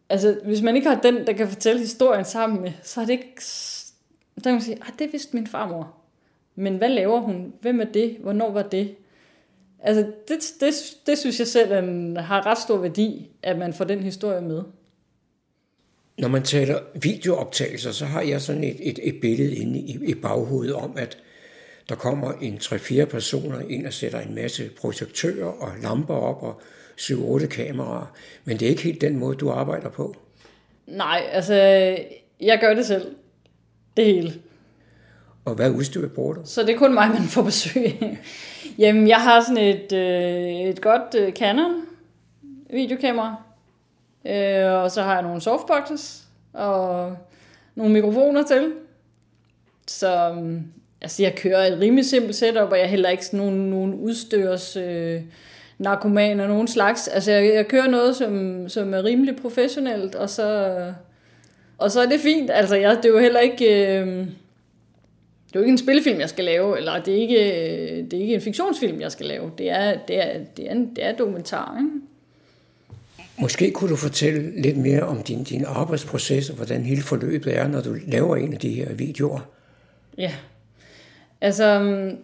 [0.09, 3.13] altså, hvis man ikke har den, der kan fortælle historien sammen med, så er det
[3.13, 3.43] ikke...
[4.35, 5.95] Der kan man sige, ah, det vidste min farmor.
[6.55, 7.53] Men hvad laver hun?
[7.61, 8.17] Hvem er det?
[8.21, 8.95] Hvornår var det?
[9.83, 10.75] Altså, det, det,
[11.07, 11.73] det synes jeg selv
[12.19, 14.63] har ret stor værdi, at man får den historie med.
[16.19, 20.15] Når man taler videooptagelser, så har jeg sådan et, et, et billede inde i, i
[20.15, 21.19] baghovedet om, at
[21.89, 26.61] der kommer en 3-4 personer ind og sætter en masse projektører og lamper op og
[27.01, 28.17] 7-8 kameraer.
[28.45, 30.17] Men det er ikke helt den måde, du arbejder på.
[30.87, 31.55] Nej, altså,
[32.41, 33.15] jeg gør det selv.
[33.97, 34.35] Det hele.
[35.45, 36.41] Og hvad udstyr bruger du?
[36.45, 38.19] Så det er kun mig, man får besøg
[38.79, 41.83] Jamen, jeg har sådan et, øh, et godt øh, Canon
[42.71, 43.37] videokamera.
[44.27, 46.23] Øh, og så har jeg nogle softboxes
[46.53, 47.17] og
[47.75, 48.73] nogle mikrofoner til.
[49.87, 50.37] Så
[51.01, 54.77] altså, jeg kører et rimelig simpelt setup, og jeg heller ikke sådan nogen, nogen udstyrs
[54.77, 55.21] øh,
[55.79, 57.09] narkoman og nogen slags.
[57.09, 60.79] Altså, jeg, jeg kører noget, som, som er rimelig professionelt, og så,
[61.79, 62.51] og så er det fint.
[62.51, 63.99] Altså, jeg, det er jo heller ikke...
[63.99, 64.27] Øh,
[65.47, 68.13] det er jo ikke en spillefilm, jeg skal lave, eller det er ikke, øh, det
[68.13, 69.53] er ikke en fiktionsfilm, jeg skal lave.
[69.59, 71.77] Det er, det er, det er, en, det er dokumentar.
[71.79, 71.91] Ikke?
[73.39, 77.69] Måske kunne du fortælle lidt mere om din, din arbejdsproces, og hvordan hele forløbet er,
[77.69, 79.41] når du laver en af de her videoer.
[80.19, 80.33] Ja,
[81.41, 82.19] altså, mm,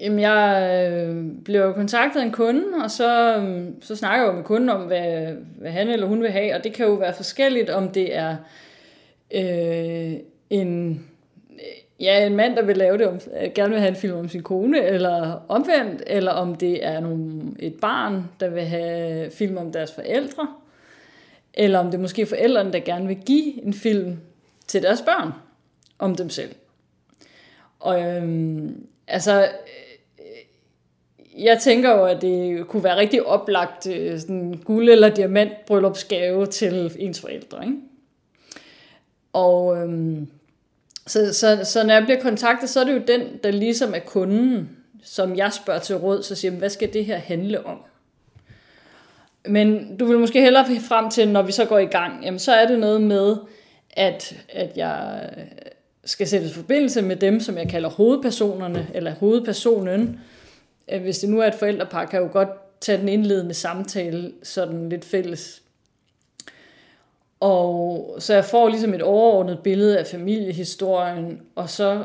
[0.00, 4.36] jamen jeg øh, blev kontaktet af en kunde, og så, mm, så snakker jeg jo
[4.36, 7.14] med kunden om, hvad, hvad han eller hun vil have, og det kan jo være
[7.14, 8.36] forskelligt, om det er
[9.34, 10.12] øh,
[10.50, 11.04] en
[12.02, 14.28] ja, en mand, der vil lave det, om, øh, gerne vil have en film om
[14.28, 19.56] sin kone, eller omvendt, eller om det er nogle, et barn, der vil have film
[19.56, 20.48] om deres forældre,
[21.54, 24.18] eller om det er måske forældrene, der gerne vil give en film
[24.66, 25.32] til deres børn
[25.98, 26.54] om dem selv.
[27.80, 29.48] Og øhm, altså,
[30.18, 35.52] øh, jeg tænker jo, at det kunne være rigtig oplagt øh, sådan guld- eller diamant
[35.66, 37.64] bryllupsgave til ens forældre.
[37.64, 37.78] Ikke?
[39.32, 40.28] Og øhm,
[41.06, 43.98] så, så, så når jeg bliver kontaktet, så er det jo den, der ligesom er
[43.98, 44.70] kunden,
[45.02, 47.78] som jeg spørger til råd, så siger hvad skal det her handle om?
[49.46, 52.52] Men du vil måske hellere frem til, når vi så går i gang, jamen så
[52.52, 53.36] er det noget med,
[53.90, 55.30] at, at jeg
[56.04, 60.20] skal sætte forbindelse med dem, som jeg kalder hovedpersonerne, eller hovedpersonen.
[61.00, 64.88] Hvis det nu er et forældrepar, kan jeg jo godt tage den indledende samtale sådan
[64.88, 65.61] lidt fælles.
[67.42, 72.04] Og så jeg får ligesom et overordnet billede af familiehistorien, og så,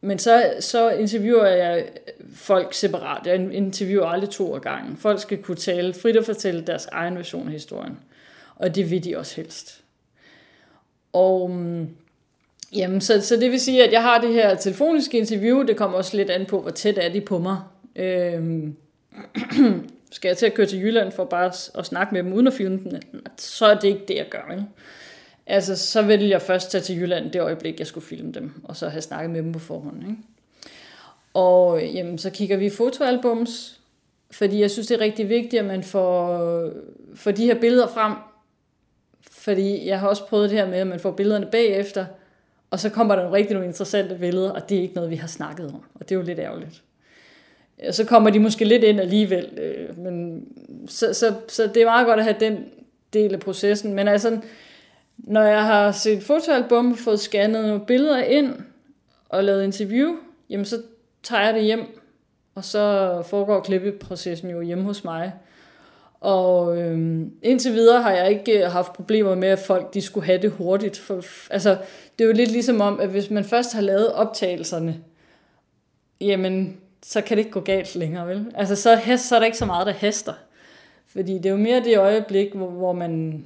[0.00, 1.88] men så, så interviewer jeg
[2.34, 3.26] folk separat.
[3.26, 4.96] Jeg interviewer aldrig to af gangen.
[4.96, 7.98] Folk skal kunne tale frit og fortælle deres egen version af historien.
[8.56, 9.82] Og det vil de også helst.
[11.12, 11.88] Og mm,
[12.72, 15.62] jamen, så, så det vil sige, at jeg har det her telefoniske interview.
[15.62, 17.58] Det kommer også lidt an på, hvor tæt er de på mig.
[17.96, 18.76] Øhm,
[20.10, 22.52] skal jeg til at køre til Jylland for bare at snakke med dem uden at
[22.52, 23.00] filme dem,
[23.38, 24.52] så er det ikke det, jeg gør.
[24.52, 24.64] Ikke?
[25.46, 28.76] Altså, så ville jeg først tage til Jylland det øjeblik, jeg skulle filme dem, og
[28.76, 30.02] så have snakket med dem på forhånd.
[30.02, 30.16] Ikke?
[31.34, 33.80] Og jamen, så kigger vi fotoalbums,
[34.30, 36.72] fordi jeg synes, det er rigtig vigtigt, at man får, øh,
[37.14, 38.12] får de her billeder frem.
[39.30, 42.06] Fordi jeg har også prøvet det her med, at man får billederne bagefter,
[42.70, 45.16] og så kommer der nogle rigtig nogle interessante billeder, og det er ikke noget, vi
[45.16, 45.82] har snakket om.
[45.94, 46.82] Og det er jo lidt ærgerligt
[47.84, 49.58] Øh, så kommer de måske lidt ind alligevel.
[49.58, 50.44] Øh, men,
[50.88, 52.64] så, så, så det er meget godt at have den
[53.12, 53.94] del af processen.
[53.94, 54.38] Men altså,
[55.18, 58.54] når jeg har set fotoalbum fået scannet nogle billeder ind
[59.28, 60.16] og lavet interview,
[60.50, 60.82] jamen så
[61.22, 62.00] tager jeg det hjem,
[62.54, 65.32] og så foregår klippeprocessen jo hjemme hos mig.
[66.20, 70.26] Og øhm, indtil videre har jeg ikke øh, haft problemer med, at folk de skulle
[70.26, 70.98] have det hurtigt.
[70.98, 71.78] For, altså,
[72.18, 75.00] det er jo lidt ligesom om, at hvis man først har lavet optagelserne,
[76.20, 76.76] jamen
[77.08, 78.46] så kan det ikke gå galt længere, vel?
[78.54, 80.32] Altså, så, hest, så er der ikke så meget, der hester.
[81.06, 83.44] Fordi det er jo mere det øjeblik, hvor, hvor man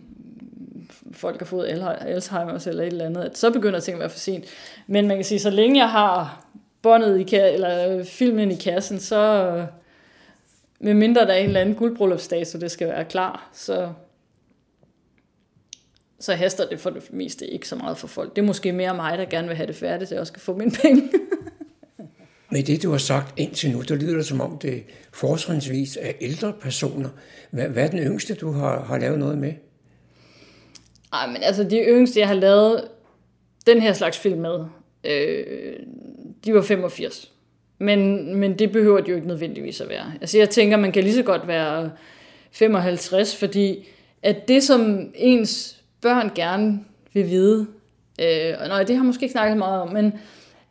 [1.12, 1.66] folk har fået
[2.00, 4.44] Alzheimer eller et eller andet, at så begynder ting at være for sent.
[4.86, 6.46] Men man kan sige, så længe jeg har
[6.82, 9.66] båndet i eller filmen i kassen, så
[10.78, 13.92] med mindre der er en eller anden guldbryllupsdag, så det skal være klar, så,
[16.20, 18.36] så haster det for det meste ikke så meget for folk.
[18.36, 20.42] Det er måske mere mig, der gerne vil have det færdigt, så jeg også kan
[20.42, 21.10] få mine penge.
[22.52, 24.82] Med det, du har sagt indtil nu, der lyder det som om, det
[25.12, 27.08] fortrinsvis er ældre personer.
[27.50, 29.52] Hvad, hvad er den yngste, du har, har lavet noget med?
[31.12, 32.88] Ej, men altså de yngste, jeg har lavet
[33.66, 34.64] den her slags film med,
[35.04, 35.72] øh,
[36.44, 37.32] de var 85.
[37.78, 40.12] Men, men det behøver de jo ikke nødvendigvis at være.
[40.20, 41.90] Altså jeg tænker, man kan lige så godt være
[42.52, 43.88] 55, fordi
[44.22, 46.80] at det, som ens børn gerne
[47.12, 47.66] vil vide,
[48.20, 50.12] øh, og nej, det har jeg måske ikke snakket meget om, men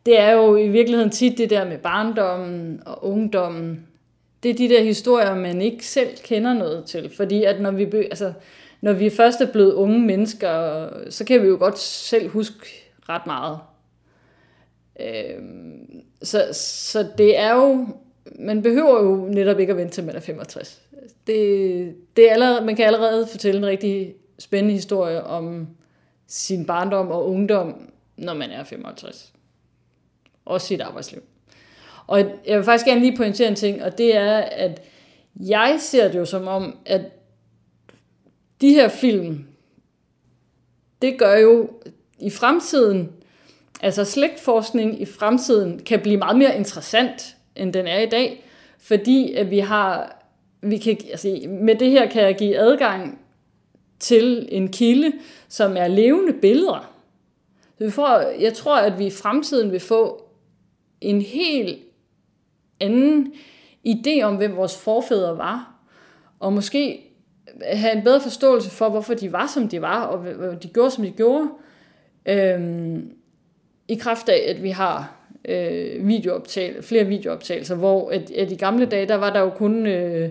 [0.10, 3.88] det er jo i virkeligheden tit det der med barndommen og ungdommen.
[4.44, 7.12] Det er de der historier, man ikke selv kender noget til.
[7.18, 8.34] Fordi at når vi, altså,
[8.82, 12.56] når vi først er blevet unge mennesker, så kan vi jo godt selv huske
[13.10, 13.60] ret meget.
[15.00, 15.44] Øh,
[16.22, 17.88] så, så det er jo,
[18.40, 20.82] man behøver jo netop ikke at vente til man er 65.
[21.28, 25.68] Det, det er allerede, man kan allerede fortælle en rigtig spændende historie om
[26.28, 29.34] sin barndom og ungdom, når man er 55.
[30.50, 31.22] Og sit arbejdsliv.
[32.08, 34.82] Og jeg vil faktisk gerne lige pointere en ting, og det er, at
[35.36, 37.02] jeg ser det jo som om, at
[38.62, 39.46] de her film,
[41.02, 41.70] det gør jo
[42.20, 43.12] i fremtiden,
[43.82, 48.46] altså slægtforskning i fremtiden kan blive meget mere interessant, end den er i dag,
[48.80, 50.22] fordi at vi har,
[50.62, 53.20] vi kan, altså med det her kan jeg give adgang
[54.00, 55.12] til en kilde,
[55.48, 56.94] som er levende billeder.
[57.78, 60.29] Så vi får, jeg tror, at vi i fremtiden vil få
[61.02, 61.80] en helt
[62.80, 63.34] anden
[63.88, 65.76] idé om, hvem vores forfædre var,
[66.40, 67.02] og måske
[67.64, 71.04] have en bedre forståelse for, hvorfor de var, som de var, og de gjorde, som
[71.04, 71.50] de gjorde,
[72.26, 73.12] øhm,
[73.88, 78.86] i kraft af, at vi har øh, videooptag, flere videooptagelser, hvor at, at i gamle
[78.86, 80.30] dage, der var der jo kun øh,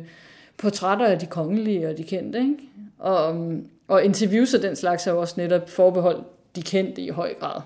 [0.57, 2.57] portrætter af de kongelige og de kendte, ikke?
[2.99, 3.55] Og,
[3.89, 6.25] og interviews og den slags er jo også netop forbeholdt
[6.57, 7.61] de kendte i høj grad.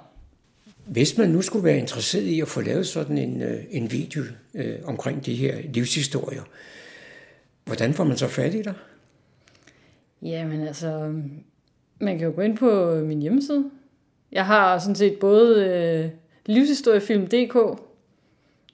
[0.87, 4.23] Hvis man nu skulle være interesseret i at få lavet sådan en, øh, en video
[4.55, 6.43] øh, omkring de her livshistorier,
[7.65, 8.75] hvordan får man så fat i dig?
[10.23, 11.15] Jamen altså, øh,
[12.01, 13.71] man kan jo gå ind på øh, min hjemmeside.
[14.33, 16.11] Jeg har sådan set både øh,
[16.47, 17.79] livshistoriefilm.dk og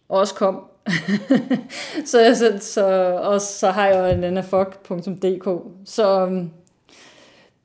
[0.09, 0.65] også kom.
[2.07, 2.87] så, så, så,
[3.23, 5.63] og så har jeg jo nanafok.dk.
[5.85, 6.27] Så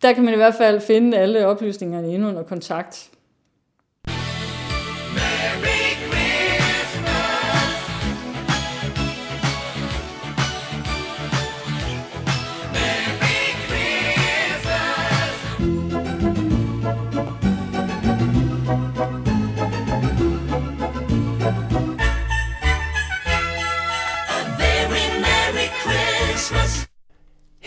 [0.02, 3.10] der kan man i hvert fald finde alle oplysningerne inde under kontakt.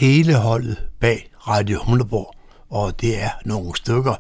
[0.07, 2.35] Hele holdet bag Radio Humleborg,
[2.71, 4.15] og det er nogle stykker,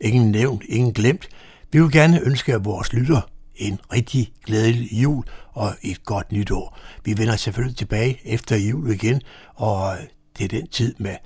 [0.00, 1.28] ingen nævnt, ingen glemt.
[1.72, 3.20] Vi vil gerne ønske vores lytter
[3.56, 6.78] en rigtig glædelig jul og et godt nytår.
[7.04, 9.22] Vi vender selvfølgelig tilbage efter jul igen,
[9.54, 9.96] og
[10.38, 11.16] det er den tid med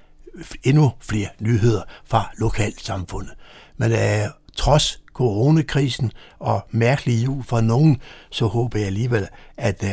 [0.62, 3.34] endnu flere nyheder fra lokalsamfundet.
[3.76, 8.00] Men uh, trods coronakrisen og mærkelig jul for nogen,
[8.30, 9.88] så håber jeg alligevel, at uh,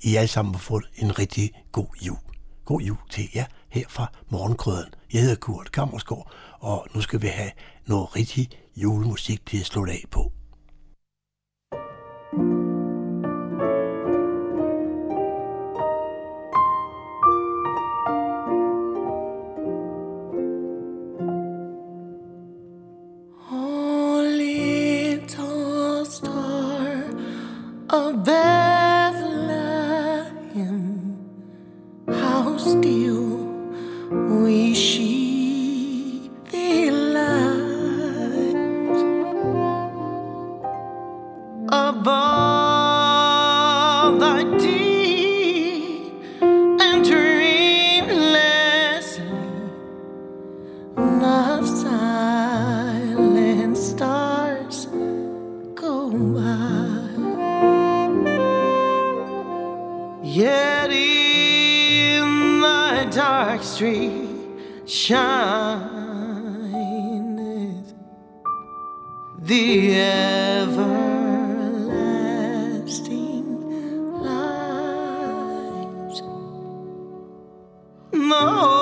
[0.00, 2.18] I alle sammen får en rigtig god jul.
[2.64, 4.94] God jul til jer her fra Morgenkrøden.
[5.12, 7.50] Jeg hedder Kurt Kammersgaard, og nu skal vi have
[7.86, 10.32] noget rigtig julemusik til at slå af på.
[23.50, 25.62] A little
[78.34, 78.81] Oh.